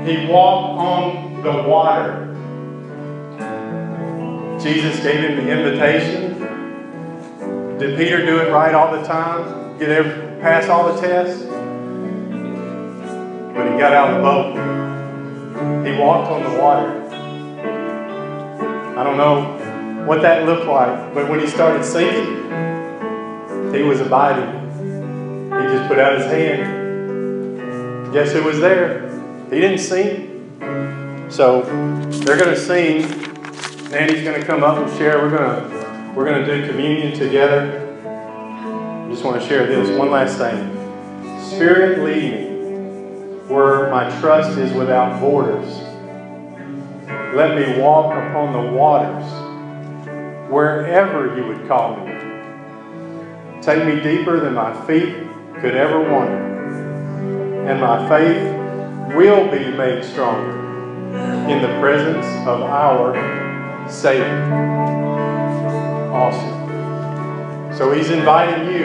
He 0.05 0.27
walked 0.27 0.77
on 0.77 1.41
the 1.41 1.53
water. 1.69 2.27
Jesus 4.61 4.99
gave 5.01 5.21
him 5.21 5.37
the 5.37 5.49
invitation. 5.49 6.37
Did 7.77 7.97
Peter 7.97 8.25
do 8.25 8.41
it 8.41 8.51
right 8.51 8.75
all 8.75 8.91
the 8.91 9.03
time? 9.07 9.79
Get 9.79 9.89
every, 9.89 10.32
pass 10.43 10.67
all 10.67 10.93
the 10.93 10.99
tests? 10.99 11.41
But 13.53 13.71
he 13.71 13.77
got 13.79 13.93
out 13.93 14.09
of 14.09 14.17
the 14.17 14.21
boat. 14.21 15.87
He 15.87 15.97
walked 15.97 16.29
on 16.29 16.43
the 16.43 16.59
water. 16.61 16.99
I 18.99 19.03
don't 19.05 19.15
know 19.15 20.05
what 20.05 20.21
that 20.21 20.45
looked 20.45 20.67
like, 20.67 21.13
but 21.13 21.29
when 21.29 21.39
he 21.39 21.47
started 21.47 21.85
sinking, 21.85 22.43
he 23.73 23.83
was 23.83 24.01
abiding. 24.01 24.51
He 25.45 25.67
just 25.75 25.87
put 25.87 25.97
out 25.97 26.17
his 26.17 26.25
hand. 26.25 28.11
Guess 28.11 28.33
who 28.33 28.43
was 28.43 28.59
there? 28.59 29.09
He 29.49 29.61
didn't 29.61 29.79
sing. 29.79 30.29
So 31.29 31.61
they're 32.25 32.37
going 32.37 32.53
to 32.53 32.59
sing. 32.59 33.03
Nanny's 33.91 34.23
going 34.25 34.41
to 34.41 34.45
come 34.45 34.61
up 34.61 34.77
and 34.77 34.91
share. 34.97 35.19
We're 35.19 35.37
going 35.37 35.49
to 35.49 36.13
we're 36.13 36.25
going 36.25 36.45
to 36.45 36.57
do 36.57 36.67
communion 36.67 37.17
together. 37.17 37.82
Just 39.13 39.25
want 39.25 39.39
to 39.39 39.47
share 39.47 39.67
this 39.67 39.95
one 39.95 40.09
last 40.09 40.39
thing. 40.39 40.73
Spirit, 41.39 41.99
lead 41.99 42.33
me 42.33 43.53
where 43.53 43.91
my 43.91 44.09
trust 44.19 44.57
is 44.57 44.73
without 44.73 45.19
borders. 45.19 45.71
Let 47.35 47.55
me 47.55 47.79
walk 47.79 48.11
upon 48.11 48.53
the 48.53 48.71
waters 48.71 49.23
wherever 50.51 51.37
you 51.37 51.45
would 51.45 51.67
call 51.67 51.97
me. 51.97 52.11
Take 53.61 53.85
me 53.85 54.01
deeper 54.01 54.39
than 54.39 54.55
my 54.55 54.73
feet 54.87 55.13
could 55.61 55.75
ever 55.75 56.09
wander, 56.11 57.67
and 57.67 57.79
my 57.79 58.09
faith 58.09 59.15
will 59.15 59.45
be 59.51 59.77
made 59.77 60.03
stronger 60.03 60.57
in 61.51 61.61
the 61.61 61.79
presence 61.79 62.25
of 62.47 62.63
our 62.63 63.13
Savior. 63.87 64.41
Awesome. 66.11 66.63
So 67.75 67.91
he's 67.91 68.11
inviting 68.11 68.71
you, 68.71 68.82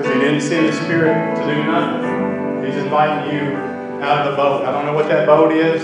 because 0.00 0.14
he 0.14 0.20
didn't 0.20 0.40
send 0.40 0.66
the 0.66 0.72
Spirit 0.72 1.36
to 1.36 1.42
do 1.44 1.62
nothing. 1.64 2.64
He's 2.64 2.76
inviting 2.82 3.36
you 3.36 3.54
out 4.02 4.26
of 4.26 4.30
the 4.30 4.36
boat. 4.36 4.64
I 4.64 4.72
don't 4.72 4.86
know 4.86 4.94
what 4.94 5.08
that 5.08 5.26
boat 5.26 5.52
is. 5.52 5.82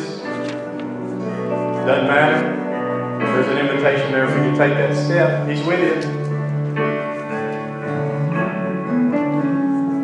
Doesn't 1.85 2.07
matter. 2.07 2.57
There's 3.19 3.49
an 3.49 3.59
invitation 3.59 4.13
there 4.13 4.27
for 4.27 4.43
you 4.43 4.53
to 4.53 4.57
take 4.57 4.73
that 4.73 4.97
step. 4.97 5.47
He's 5.47 5.63
with 5.67 5.81
you. 5.81 6.11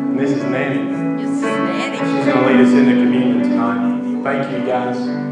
And 0.09 0.19
this 0.19 0.29
is 0.29 0.43
Nanny. 0.43 1.23
She's 1.23 1.41
going 1.41 2.37
to 2.37 2.45
lead 2.45 2.59
us 2.67 2.71
into 2.71 2.93
communion 2.93 3.41
tonight. 3.41 4.21
Thank 4.23 4.51
you, 4.51 4.63
guys. 4.67 5.22